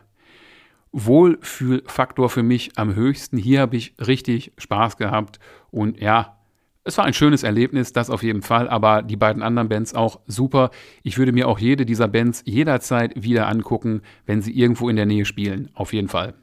Wohlfühlfaktor 0.92 2.30
für 2.30 2.44
mich 2.44 2.78
am 2.78 2.94
höchsten. 2.94 3.38
Hier 3.38 3.62
habe 3.62 3.76
ich 3.76 3.96
richtig 4.00 4.54
Spaß 4.58 4.98
gehabt 4.98 5.40
und 5.72 6.00
ja, 6.00 6.38
es 6.86 6.98
war 6.98 7.06
ein 7.06 7.14
schönes 7.14 7.44
Erlebnis, 7.44 7.94
das 7.94 8.10
auf 8.10 8.24
jeden 8.24 8.42
Fall, 8.42 8.68
aber 8.70 9.02
die 9.02 9.16
beiden 9.16 9.42
anderen 9.42 9.70
Bands 9.70 9.96
auch 9.96 10.20
super. 10.28 10.70
Ich 11.02 11.18
würde 11.18 11.32
mir 11.32 11.48
auch 11.48 11.58
jede 11.58 11.86
dieser 11.86 12.08
Bands 12.08 12.44
jederzeit 12.46 13.24
wieder 13.24 13.48
angucken, 13.48 14.02
wenn 14.26 14.42
sie 14.42 14.52
irgendwo 14.52 14.90
in 14.90 14.98
der 14.98 15.06
Nähe 15.06 15.26
spielen, 15.26 15.70
auf 15.74 15.94
jeden 15.94 16.10
Fall. 16.10 16.36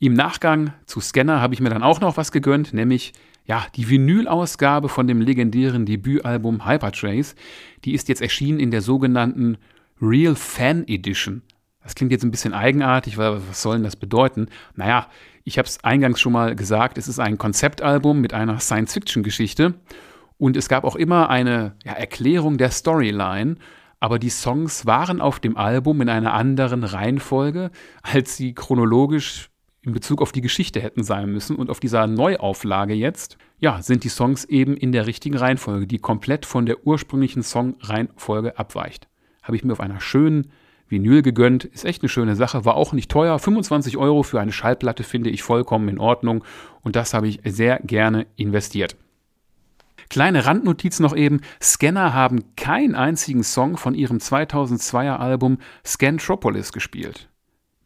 Im 0.00 0.14
Nachgang 0.14 0.74
zu 0.86 1.00
Scanner 1.00 1.40
habe 1.40 1.54
ich 1.54 1.60
mir 1.60 1.70
dann 1.70 1.84
auch 1.84 2.00
noch 2.00 2.16
was 2.16 2.32
gegönnt, 2.32 2.74
nämlich 2.74 3.12
ja, 3.46 3.66
die 3.74 3.88
Vinyl-Ausgabe 3.88 4.88
von 4.88 5.06
dem 5.06 5.20
legendären 5.20 5.84
Debütalbum 5.84 6.66
Hypertrace, 6.66 7.34
die 7.84 7.92
ist 7.92 8.08
jetzt 8.08 8.22
erschienen 8.22 8.58
in 8.58 8.70
der 8.70 8.80
sogenannten 8.80 9.58
Real 10.00 10.34
Fan 10.34 10.84
Edition. 10.88 11.42
Das 11.82 11.94
klingt 11.94 12.12
jetzt 12.12 12.24
ein 12.24 12.30
bisschen 12.30 12.54
eigenartig, 12.54 13.18
weil 13.18 13.40
was 13.48 13.60
soll 13.60 13.76
denn 13.76 13.84
das 13.84 13.96
bedeuten? 13.96 14.48
Naja, 14.74 15.08
ich 15.44 15.58
habe 15.58 15.68
es 15.68 15.84
eingangs 15.84 16.18
schon 16.18 16.32
mal 16.32 16.56
gesagt, 16.56 16.96
es 16.96 17.08
ist 17.08 17.18
ein 17.18 17.36
Konzeptalbum 17.36 18.20
mit 18.20 18.32
einer 18.32 18.58
Science-Fiction-Geschichte 18.58 19.74
und 20.38 20.56
es 20.56 20.68
gab 20.70 20.84
auch 20.84 20.96
immer 20.96 21.28
eine 21.28 21.76
ja, 21.84 21.92
Erklärung 21.92 22.56
der 22.56 22.70
Storyline, 22.70 23.56
aber 24.00 24.18
die 24.18 24.30
Songs 24.30 24.86
waren 24.86 25.20
auf 25.20 25.38
dem 25.40 25.58
Album 25.58 26.00
in 26.00 26.08
einer 26.08 26.32
anderen 26.32 26.84
Reihenfolge, 26.84 27.70
als 28.02 28.38
sie 28.38 28.54
chronologisch 28.54 29.50
in 29.84 29.92
Bezug 29.92 30.22
auf 30.22 30.32
die 30.32 30.40
Geschichte 30.40 30.80
hätten 30.80 31.04
sein 31.04 31.30
müssen. 31.30 31.56
Und 31.56 31.70
auf 31.70 31.80
dieser 31.80 32.06
Neuauflage 32.06 32.94
jetzt, 32.94 33.36
ja, 33.58 33.82
sind 33.82 34.04
die 34.04 34.08
Songs 34.08 34.44
eben 34.44 34.76
in 34.76 34.92
der 34.92 35.06
richtigen 35.06 35.36
Reihenfolge, 35.36 35.86
die 35.86 35.98
komplett 35.98 36.46
von 36.46 36.66
der 36.66 36.86
ursprünglichen 36.86 37.42
Songreihenfolge 37.42 38.58
abweicht. 38.58 39.08
Habe 39.42 39.56
ich 39.56 39.64
mir 39.64 39.72
auf 39.72 39.80
einer 39.80 40.00
schönen 40.00 40.50
Vinyl 40.88 41.22
gegönnt. 41.22 41.64
Ist 41.64 41.84
echt 41.84 42.02
eine 42.02 42.08
schöne 42.08 42.36
Sache. 42.36 42.64
War 42.64 42.76
auch 42.76 42.92
nicht 42.92 43.10
teuer. 43.10 43.38
25 43.38 43.96
Euro 43.98 44.22
für 44.22 44.40
eine 44.40 44.52
Schallplatte 44.52 45.02
finde 45.02 45.30
ich 45.30 45.42
vollkommen 45.42 45.88
in 45.88 45.98
Ordnung. 45.98 46.44
Und 46.82 46.96
das 46.96 47.12
habe 47.12 47.28
ich 47.28 47.40
sehr 47.44 47.80
gerne 47.80 48.26
investiert. 48.36 48.96
Kleine 50.08 50.46
Randnotiz 50.46 51.00
noch 51.00 51.14
eben. 51.14 51.40
Scanner 51.62 52.14
haben 52.14 52.56
keinen 52.56 52.94
einzigen 52.94 53.42
Song 53.42 53.76
von 53.76 53.94
ihrem 53.94 54.18
2002er 54.18 55.16
Album 55.16 55.58
Scantropolis 55.84 56.72
gespielt. 56.72 57.28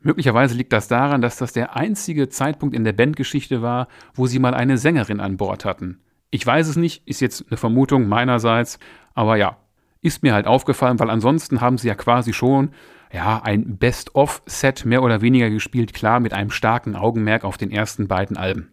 Möglicherweise 0.09 0.55
liegt 0.55 0.73
das 0.73 0.89
daran, 0.89 1.21
dass 1.21 1.37
das 1.37 1.53
der 1.53 1.77
einzige 1.77 2.31
Zeitpunkt 2.31 2.75
in 2.75 2.83
der 2.83 2.95
Bandgeschichte 2.95 3.61
war, 3.61 3.89
wo 4.15 4.27
sie 4.27 4.39
mal 4.39 4.55
eine 4.55 4.79
Sängerin 4.79 5.21
an 5.21 5.37
Bord 5.37 5.67
hatten. 5.67 6.01
Ich 6.31 6.47
weiß 6.47 6.67
es 6.69 6.77
nicht, 6.77 7.07
ist 7.07 7.21
jetzt 7.21 7.45
eine 7.51 7.59
Vermutung 7.59 8.09
meinerseits, 8.09 8.79
aber 9.13 9.37
ja, 9.37 9.59
ist 10.01 10.23
mir 10.23 10.33
halt 10.33 10.47
aufgefallen, 10.47 10.99
weil 10.99 11.11
ansonsten 11.11 11.61
haben 11.61 11.77
sie 11.77 11.89
ja 11.89 11.95
quasi 11.95 12.33
schon 12.33 12.71
ja, 13.13 13.43
ein 13.43 13.77
Best-of-Set 13.77 14.87
mehr 14.87 15.03
oder 15.03 15.21
weniger 15.21 15.51
gespielt, 15.51 15.93
klar 15.93 16.21
mit 16.21 16.33
einem 16.33 16.51
starken 16.51 16.97
Augenmerk 16.97 17.45
auf 17.45 17.59
den 17.59 17.71
ersten 17.71 18.09
beiden 18.09 18.39
Alben. 18.39 18.73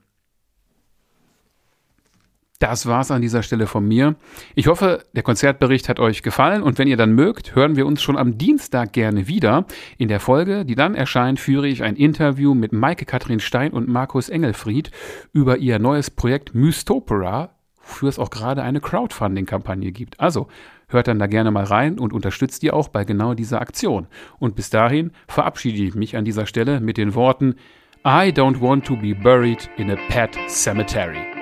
Das 2.59 2.85
war's 2.85 3.11
an 3.11 3.21
dieser 3.21 3.43
Stelle 3.43 3.67
von 3.67 3.85
mir. 3.85 4.15
Ich 4.55 4.67
hoffe, 4.67 5.03
der 5.13 5.23
Konzertbericht 5.23 5.89
hat 5.89 5.99
euch 5.99 6.23
gefallen 6.23 6.63
und 6.63 6.77
wenn 6.77 6.87
ihr 6.87 6.95
dann 6.95 7.11
mögt, 7.11 7.53
hören 7.53 7.75
wir 7.75 7.85
uns 7.85 8.01
schon 8.01 8.17
am 8.17 8.37
Dienstag 8.37 8.93
gerne 8.93 9.27
wieder. 9.27 9.65
In 9.97 10.07
der 10.07 10.21
Folge, 10.21 10.63
die 10.63 10.75
dann 10.75 10.95
erscheint, 10.95 11.39
führe 11.39 11.67
ich 11.67 11.83
ein 11.83 11.97
Interview 11.97 12.53
mit 12.53 12.71
Maike 12.71 13.05
Kathrin 13.05 13.41
Stein 13.41 13.73
und 13.73 13.89
Markus 13.89 14.29
Engelfried 14.29 14.91
über 15.33 15.57
ihr 15.57 15.79
neues 15.79 16.09
Projekt 16.09 16.55
Mystopera, 16.55 17.49
wofür 17.83 18.07
es 18.07 18.19
auch 18.19 18.29
gerade 18.29 18.63
eine 18.63 18.79
Crowdfunding-Kampagne 18.79 19.91
gibt. 19.91 20.21
Also 20.21 20.47
hört 20.87 21.09
dann 21.09 21.19
da 21.19 21.27
gerne 21.27 21.51
mal 21.51 21.65
rein 21.65 21.99
und 21.99 22.13
unterstützt 22.13 22.63
ihr 22.63 22.73
auch 22.73 22.87
bei 22.87 23.03
genau 23.03 23.33
dieser 23.33 23.59
Aktion. 23.59 24.07
Und 24.39 24.55
bis 24.55 24.69
dahin 24.69 25.11
verabschiede 25.27 25.83
ich 25.83 25.93
mich 25.93 26.15
an 26.15 26.23
dieser 26.23 26.45
Stelle 26.45 26.79
mit 26.79 26.95
den 26.95 27.15
Worten 27.15 27.55
I 28.05 28.31
don't 28.31 28.61
want 28.61 28.85
to 28.85 28.95
be 28.95 29.13
buried 29.13 29.69
in 29.77 29.91
a 29.91 29.97
pet 30.09 30.37
cemetery. 30.47 31.34